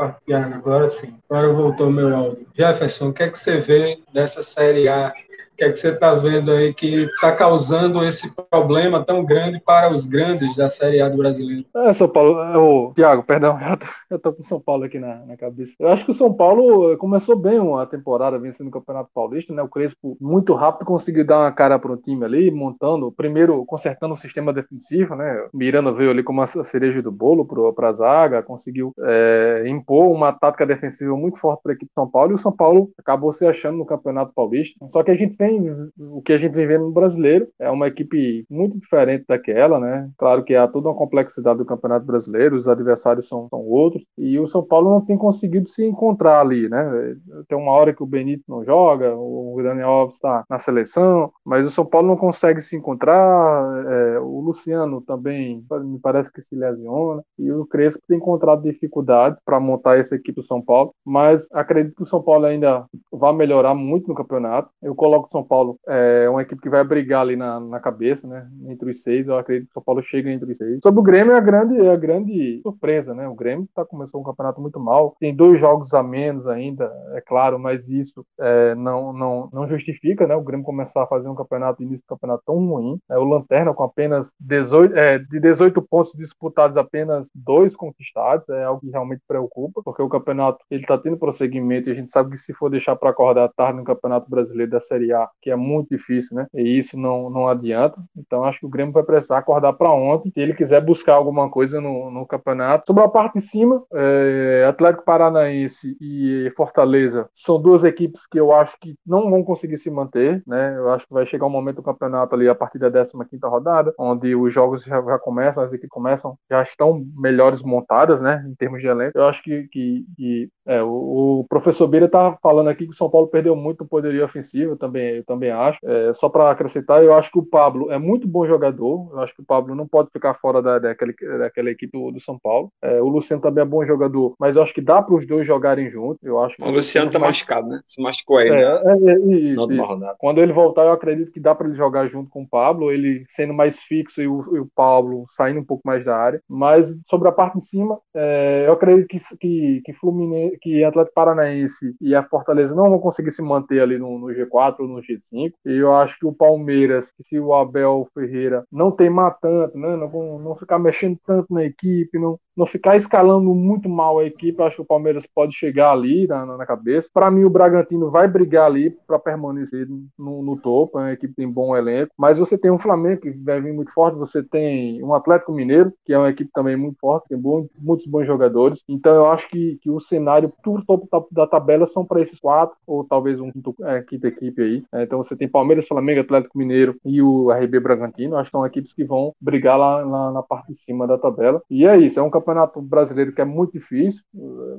[0.55, 1.15] agora sim.
[1.29, 2.47] Agora voltou meu áudio.
[2.55, 5.15] Jefferson, o que é que você vê dessa Série A
[5.55, 9.61] o que é que você está vendo aí que está causando esse problema tão grande
[9.61, 11.65] para os grandes da Série A do brasileiro?
[11.77, 13.57] É, São Paulo, é, o Thiago, perdão,
[14.11, 15.75] eu estou com São Paulo aqui na, na, cabeça.
[15.79, 19.63] Eu acho que o São Paulo começou bem uma temporada vencendo o Campeonato Paulista, né?
[19.63, 24.15] O Crespo muito rápido conseguiu dar uma cara para o time ali, montando, primeiro consertando
[24.15, 25.47] o sistema defensivo, né?
[25.55, 30.33] Miranda veio ali como a cereja do bolo para a zaga, conseguiu é, impor uma
[30.33, 33.33] tática defensiva muito forte para a equipe de São Paulo e o São Paulo acabou
[33.33, 34.75] se achando no Campeonato Paulista.
[34.89, 37.49] Só que a gente tem o que a gente vem vendo no brasileiro.
[37.59, 40.11] É uma equipe muito diferente daquela, né?
[40.17, 44.39] Claro que há toda uma complexidade do Campeonato Brasileiro, os adversários são, são outros, e
[44.39, 47.17] o São Paulo não tem conseguido se encontrar ali, né?
[47.49, 51.67] Tem uma hora que o Benito não joga, o Daniel Alves está na seleção, mas
[51.67, 53.85] o São Paulo não consegue se encontrar.
[53.87, 59.41] É, o Luciano também me parece que se lesiona, e o Crespo tem encontrado dificuldades
[59.45, 63.33] para montar essa equipe do São Paulo, mas acredito que o São Paulo ainda vai
[63.33, 64.71] melhorar muito no campeonato.
[64.83, 68.49] Eu coloco são Paulo é uma equipe que vai brigar ali na, na cabeça, né?
[68.69, 70.81] Entre os seis, eu acredito que o São Paulo chega entre os seis.
[70.83, 73.27] Sobre o Grêmio, é a grande, é a grande surpresa, né?
[73.27, 77.21] O Grêmio tá, começou um campeonato muito mal, tem dois jogos a menos ainda, é
[77.21, 80.37] claro, mas isso é, não, não, não justifica, né?
[80.37, 82.99] O Grêmio começar a fazer um campeonato, início do campeonato tão ruim.
[83.11, 88.65] É, o Lanterna com apenas 18, é, de 18 pontos disputados, apenas dois conquistados, é
[88.65, 92.31] algo que realmente preocupa, porque o campeonato ele tá tendo prosseguimento e a gente sabe
[92.31, 95.57] que se for deixar para acordar tarde no Campeonato Brasileiro da Série A, que é
[95.57, 96.47] muito difícil, né?
[96.55, 98.01] E isso não, não adianta.
[98.17, 101.51] Então acho que o Grêmio vai precisar acordar para ontem se ele quiser buscar alguma
[101.51, 102.85] coisa no, no campeonato.
[102.87, 108.53] Sobre a parte de cima, é, Atlético Paranaense e Fortaleza são duas equipes que eu
[108.53, 110.75] acho que não vão conseguir se manter, né?
[110.77, 113.95] Eu acho que vai chegar um momento do campeonato ali a partir da 15 rodada,
[113.99, 118.45] onde os jogos já, já começam, as equipes começam, já estão melhores montadas, né?
[118.49, 119.17] Em termos de elenco.
[119.17, 122.97] Eu acho que, que, que é, o, o, professor Beira tá falando aqui que o
[122.97, 124.77] São Paulo perdeu muito poderio ofensivo, eu
[125.15, 125.79] também, eu também acho.
[125.85, 129.35] É, só para acrescentar, eu acho que o Pablo é muito bom jogador, eu acho
[129.35, 132.71] que o Pablo não pode ficar fora da, daquela, daquela equipe do, do São Paulo.
[132.83, 135.47] É, o Luciano também é bom jogador, mas eu acho que dá para os dois
[135.47, 136.23] jogarem juntos.
[136.23, 137.81] Eu acho o Luciano tá machucado, né?
[137.87, 138.63] Se machucou aí, é, né?
[138.63, 139.19] É, é,
[139.53, 140.01] isso, isso.
[140.19, 143.25] Quando ele voltar, eu acredito que dá para ele jogar junto com o Pablo, ele
[143.29, 146.41] sendo mais fixo e o, e o Pablo saindo um pouco mais da área.
[146.49, 151.15] Mas sobre a parte de cima, é, eu acredito que, que, que Fluminense, que Atlético
[151.15, 155.01] Paranaense e a Fortaleza não vão conseguir se manter ali no, no G4 ou no
[155.07, 155.53] G5.
[155.67, 159.97] E eu acho que o Palmeiras, que se o Abel Ferreira não teimar tanto, né,
[159.97, 164.63] não, não ficar mexendo tanto na equipe, não, não ficar escalando muito mal a equipe,
[164.63, 167.11] acho que o Palmeiras pode chegar ali na, na cabeça.
[167.13, 169.89] Para mim, o Bragantino vai brigar ali para permanecer
[170.19, 170.99] no, no, topo.
[170.99, 174.17] A equipe tem bom elenco, mas você tem um Flamengo que vai vir muito forte.
[174.17, 178.07] Você tem um Atlético Mineiro que é uma equipe também muito forte, tem bom, muitos
[178.07, 178.85] bons jogadores.
[178.89, 182.77] Então, eu acho que, que o cenário tudo topo da tabela são para esses quatro
[182.87, 184.85] ou talvez um quinto, é, quinta equipe aí.
[184.93, 188.37] É, então, você tem Palmeiras, Flamengo, Atlético Mineiro e o RB Bragantino.
[188.37, 191.63] Acho que são equipes que vão brigar lá, lá na parte de cima da tabela.
[191.71, 192.19] E é isso.
[192.19, 192.44] É um campeonato
[192.83, 194.23] brasileiro que é muito difícil.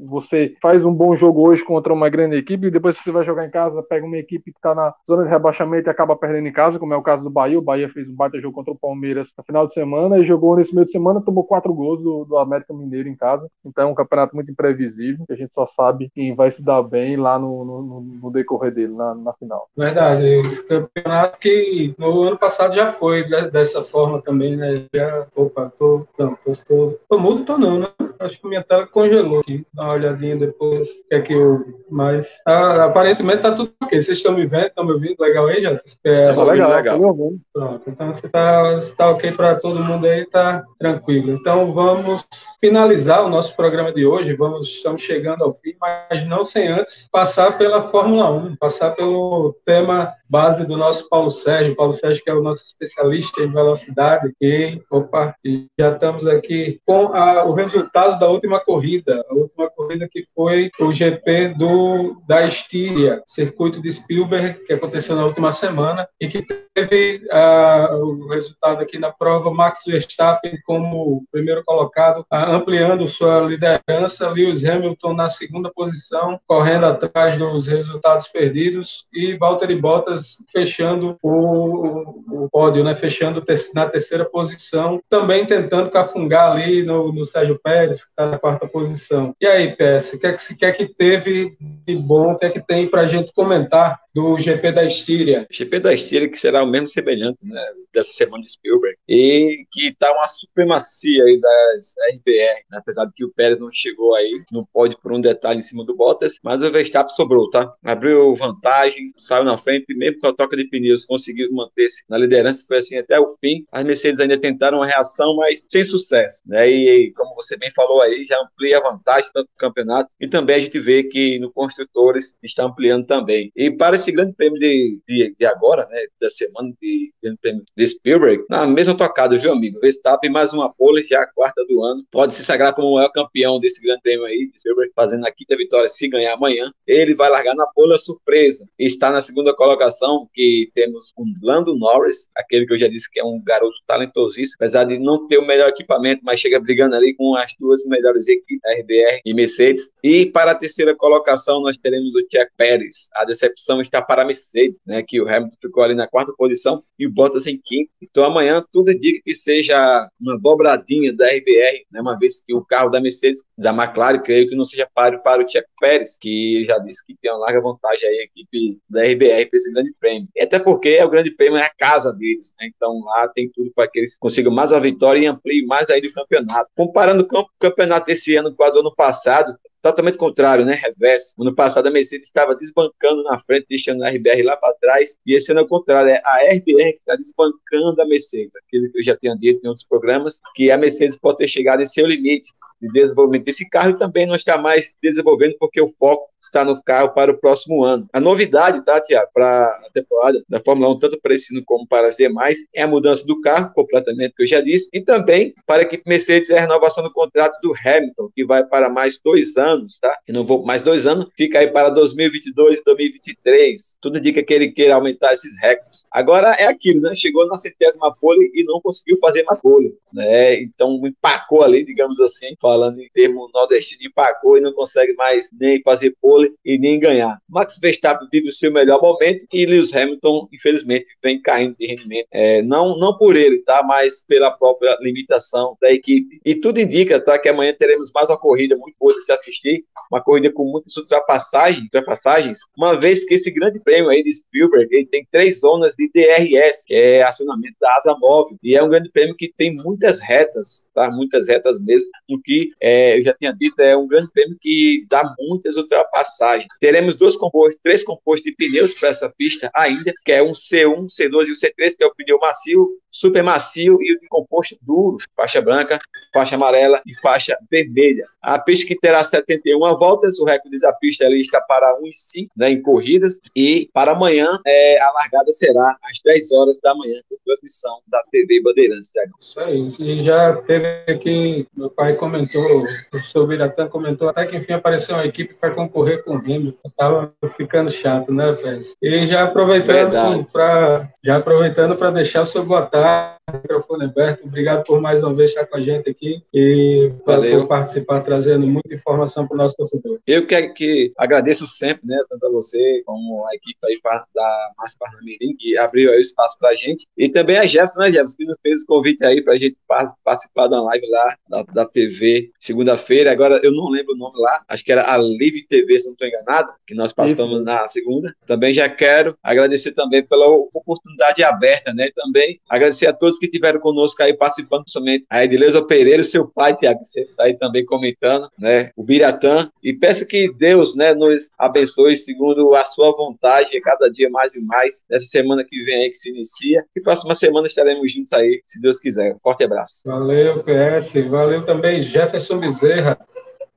[0.06, 3.46] Você faz um bom jogo hoje contra uma grande equipe e depois você vai jogar
[3.46, 6.54] em casa, pega uma equipe que está na zona de rebaixamento e acaba perdendo em
[6.54, 7.60] casa, como é o caso do Bahia.
[7.60, 10.56] O Bahia fez um baita jogo contra o Palmeiras no final de semana e jogou
[10.56, 13.50] nesse meio de semana, tomou quatro gols do, do América Mineiro em casa.
[13.66, 16.82] Então é um campeonato muito imprevisível, que a gente só sabe quem vai se dar
[16.84, 19.68] bem lá no, no, no decorrer dele, na, na final.
[19.76, 20.26] Verdade.
[20.26, 24.86] Esse campeonato que no ano passado já foi dessa forma também, né?
[24.94, 28.05] Já, opa, tô, não, tô, tô, tô mudo, tô não, né?
[28.20, 29.66] Acho que minha tela congelou aqui.
[29.74, 30.88] Dá uma olhadinha depois.
[31.10, 31.84] Que é que eu.
[31.90, 34.02] Mas tá, aparentemente tá tudo ok.
[34.02, 34.68] Vocês estão me vendo?
[34.68, 35.16] Estão me ouvindo?
[35.20, 35.80] Legal aí, já?
[36.04, 37.00] É, tá legal, legal.
[37.00, 37.90] Tá Pronto.
[37.90, 41.32] Então se tá, se tá ok para todo mundo aí, tá tranquilo.
[41.32, 42.26] Então vamos
[42.60, 44.36] finalizar o nosso programa de hoje.
[44.36, 49.56] Vamos, estamos chegando ao fim, mas não sem antes passar pela Fórmula 1, passar pelo
[49.66, 51.76] tema base do nosso Paulo Sérgio.
[51.76, 54.34] Paulo Sérgio, que é o nosso especialista em velocidade.
[54.42, 55.36] E, opa,
[55.78, 59.26] já estamos aqui com a, o resultado da última corrida.
[59.30, 65.16] A última corrida que foi o GP do, da Estíria, circuito de Spielberg, que aconteceu
[65.16, 71.24] na última semana e que teve uh, o resultado aqui na prova Max Verstappen como
[71.32, 78.28] primeiro colocado, uh, ampliando sua liderança, Lewis Hamilton na segunda posição, correndo atrás dos resultados
[78.28, 85.90] perdidos e Valtteri Bottas fechando o, o pódio, né, fechando na terceira posição, também tentando
[85.90, 89.36] cafungar ali no, no Sérgio Pérez, que está na quarta posição.
[89.40, 92.46] E aí, PS, o que é que, que, é que teve de bom, o que
[92.46, 95.46] é que tem para a gente comentar do GP da Estíria.
[95.52, 97.62] GP da Estíria que será o mesmo semelhante né,
[97.94, 103.12] dessa semana de Spielberg e que está uma supremacia aí das RBR, né, apesar de
[103.14, 106.40] que o Pérez não chegou aí, não pode por um detalhe em cima do Bottas,
[106.42, 107.70] mas o Verstappen sobrou, tá?
[107.84, 112.64] Abriu vantagem, saiu na frente, mesmo com a troca de pneus conseguiu manter-se na liderança,
[112.66, 113.66] foi assim até o fim.
[113.70, 116.70] As Mercedes ainda tentaram uma reação, mas sem sucesso, né?
[116.70, 120.56] E como você bem falou aí, já amplia a vantagem tanto no campeonato e também
[120.56, 123.52] a gente vê que no construtores está ampliando também.
[123.54, 127.64] E para esse grande prêmio de, de, de agora, né, da semana de grande prêmio
[127.76, 129.80] de Spielberg, na mesma tocada, viu, amigo?
[129.80, 133.10] Verstappen mais uma pole, já a quarta do ano, pode se sagrar como o maior
[133.10, 136.72] campeão desse grande prêmio aí de Spielberg, fazendo a quinta vitória se ganhar amanhã.
[136.86, 138.68] Ele vai largar na pole surpresa.
[138.78, 143.20] Está na segunda colocação, que temos um Lando Norris, aquele que eu já disse que
[143.20, 147.14] é um garoto talentosíssimo, apesar de não ter o melhor equipamento, mas chega brigando ali
[147.14, 149.90] com as duas melhores equipes, RBR e Mercedes.
[150.04, 153.08] E para a terceira colocação, nós teremos o Checo Pérez.
[153.14, 156.84] A decepção está para a Mercedes, né, que o Hamilton ficou ali na quarta posição
[156.98, 157.92] e o Bottas em quinto.
[158.02, 162.64] Então amanhã tudo indica que seja uma dobradinha da RBR, né, uma vez que o
[162.64, 166.64] carro da Mercedes, da McLaren, creio que não seja páreo para o Checo Pérez, que
[166.66, 169.94] já disse que tem uma larga vantagem aí a equipe da RBR para esse grande
[170.00, 170.28] prêmio.
[170.36, 173.50] E até porque é o grande prêmio é a casa deles, né, então lá tem
[173.54, 176.70] tudo para que eles consigam mais uma vitória e ampliem mais aí do campeonato.
[176.76, 179.56] Comparando o campeonato desse ano com o do ano passado,
[179.90, 180.74] totalmente contrário, né?
[180.74, 181.36] Reverso.
[181.40, 185.36] Ano passado a Mercedes estava desbancando na frente, deixando a RBR lá para trás, e
[185.36, 188.56] esse ano é o contrário, é a RBR que está desbancando a Mercedes.
[188.56, 191.82] Aquilo que eu já tinha dito em outros programas, que a Mercedes pode ter chegado
[191.82, 195.94] em seu limite de desenvolvimento desse carro e também não está mais desenvolvendo porque o
[195.98, 198.08] foco está no carro para o próximo ano.
[198.14, 201.88] A novidade, tá, Tiago, para a temporada da Fórmula 1, tanto para esse ano como
[201.88, 205.54] para as demais, é a mudança do carro, completamente, que eu já disse, e também
[205.66, 209.20] para a equipe Mercedes é a renovação do contrato do Hamilton, que vai para mais
[209.24, 210.16] dois anos, tá?
[210.30, 213.98] Não vou mais dois anos, fica aí para 2022 e 2023.
[214.00, 216.06] Tudo indica que ele queira aumentar esses recordes.
[216.12, 217.16] Agora é aquilo, né?
[217.16, 220.62] Chegou na centésima pole e não conseguiu fazer mais pole, né?
[220.62, 225.82] Então empacou ali, digamos assim, falando em termo nordestino, empacou e não consegue mais nem
[225.82, 227.40] fazer pole e nem ganhar.
[227.50, 232.28] Max Verstappen vive o seu melhor momento e Lewis Hamilton, infelizmente, vem caindo de rendimento.
[232.32, 233.82] É, não, não por ele, tá?
[233.82, 236.40] Mas pela própria limitação da equipe.
[236.46, 237.40] E tudo indica, tá?
[237.40, 240.98] Que amanhã teremos mais uma corrida muito boa de se assistir, uma corrida com muitas
[240.98, 245.94] ultrapassagens, ultrapassagens, uma vez que esse grande prêmio aí de Spielberg, ele tem três zonas
[245.98, 249.74] de DRS, que é acionamento da asa móvel, e é um grande prêmio que tem
[249.74, 251.10] muitas retas, tá?
[251.10, 255.06] Muitas retas mesmo, o que é, eu já tinha dito, é um grande prêmio que
[255.10, 256.68] dá muitas ultrapassagens passagens.
[256.80, 261.08] Teremos dois compostos, três compostos de pneus para essa pista ainda, que é um C1,
[261.08, 264.78] C2 e o C3, que é o pneu macio, super macio e o de composto
[264.82, 266.00] duro, faixa branca,
[266.34, 268.28] faixa amarela e faixa vermelha.
[268.42, 272.72] A pista que terá 71 voltas, o recorde da pista ali está para 1,5 né,
[272.72, 277.36] em corridas, e para amanhã é, a largada será às 10 horas da manhã, com
[277.46, 279.12] transmissão da TV Bandeirantes.
[279.40, 284.58] Isso aí, e já teve aqui, meu pai comentou, o professor Biratã comentou, até que
[284.58, 288.94] enfim apareceu uma equipe para concorrer com o Hamilton, estava ficando chato, né, Pérez?
[289.02, 294.46] E já aproveitando para já aproveitando para deixar o seu boa tarde microfone aberto.
[294.46, 297.62] Obrigado por mais uma vez estar com a gente aqui e Valeu.
[297.62, 300.20] por participar, trazendo muita informação para o nosso torcedor.
[300.26, 304.00] Eu que, que agradeço sempre, né, tanto a você como a equipe aí
[304.34, 308.08] da Márcia Parnamirim, que abriu o espaço para a gente, e também a Jefferson, né,
[308.08, 309.78] Jefferson, que nos fez o convite aí para a gente
[310.24, 313.32] participar da live lá da, da TV segunda-feira.
[313.32, 316.14] Agora, eu não lembro o nome lá, acho que era a Live TV, se não
[316.14, 317.64] estou enganado, que nós participamos Isso.
[317.64, 318.36] na segunda.
[318.48, 323.80] Também já quero agradecer também pela oportunidade aberta, né, também agradecer a todos que tiveram
[323.80, 327.86] conosco aí participando, somente a Edileuza Pereira, seu pai, Tiago, que você está aí também
[327.86, 328.92] comentando, né?
[328.96, 329.70] O Biratã.
[329.84, 334.62] E peço que Deus, né, nos abençoe segundo a sua vontade, cada dia mais e
[334.62, 336.84] mais, nessa semana que vem aí que se inicia.
[336.96, 339.36] E próxima semana estaremos juntos aí, se Deus quiser.
[339.42, 340.04] Forte abraço.
[340.06, 341.14] Valeu, PS.
[341.30, 343.18] Valeu também, Jefferson Bezerra.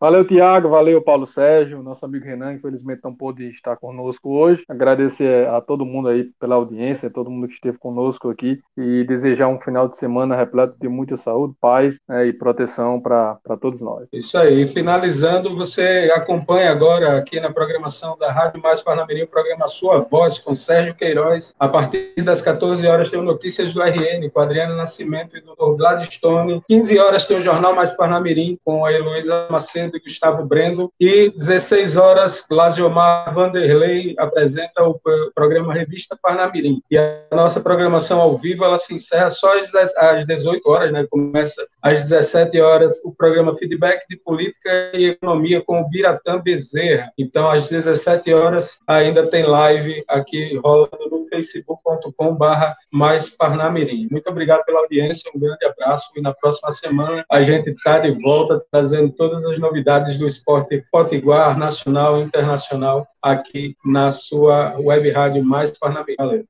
[0.01, 0.69] Valeu, Tiago.
[0.69, 1.83] Valeu, Paulo Sérgio.
[1.83, 4.63] Nosso amigo Renan, infelizmente, não pôde estar conosco hoje.
[4.69, 9.03] Agradecer a todo mundo aí pela audiência, a todo mundo que esteve conosco aqui e
[9.05, 13.81] desejar um final de semana repleto de muita saúde, paz né, e proteção para todos
[13.81, 14.09] nós.
[14.13, 14.69] Isso aí.
[14.69, 20.39] Finalizando, você acompanha agora aqui na programação da Rádio Mais Parnamirim o programa Sua Voz
[20.39, 21.57] com Sérgio Queiroz.
[21.59, 26.63] A partir das 14 horas tem notícias do RN com Adriano Nascimento e do Gladstone.
[26.69, 30.93] 15 horas tem o Jornal Mais Parnamirim com a Heloísa Macedo de Gustavo Brendo.
[31.01, 35.01] E 16 horas, Glasiomar Vanderlei apresenta o
[35.35, 36.83] programa Revista Parnamirim.
[36.91, 41.07] E a nossa programação ao vivo, ela se encerra só às 18 horas, né?
[41.11, 47.13] Começa às 17 horas o programa Feedback de Política e Economia com o Biratã Bezerra.
[47.19, 54.09] Então, às 17 horas, ainda tem live aqui rolando no facebook.com barra mais Parnamirim.
[54.11, 58.11] Muito obrigado pela audiência, um grande abraço e na próxima semana a gente está de
[58.23, 64.77] volta trazendo todas as novidades novidades do esporte potiguar, nacional e internacional, aqui na sua
[64.79, 66.45] web rádio Mais Parnamirim.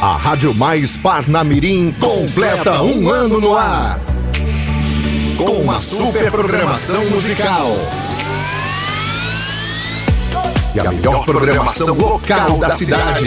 [0.00, 4.00] A Rádio Mais Parnamirim completa um ano no ar.
[5.36, 7.68] Com uma super programação musical.
[10.74, 13.24] E a melhor programação local da cidade.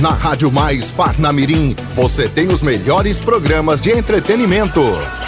[0.00, 4.82] Na Rádio Mais Parnamirim, você tem os melhores programas de entretenimento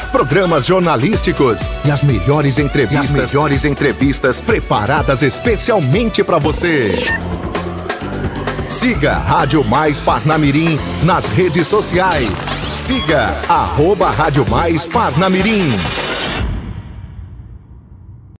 [0.09, 6.95] programas jornalísticos e as melhores entrevistas, as melhores entrevistas preparadas especialmente para você.
[8.69, 12.33] Siga Rádio Mais Parnamirim nas redes sociais.
[12.87, 16.08] Siga arroba Rádio Mais Parnamirim.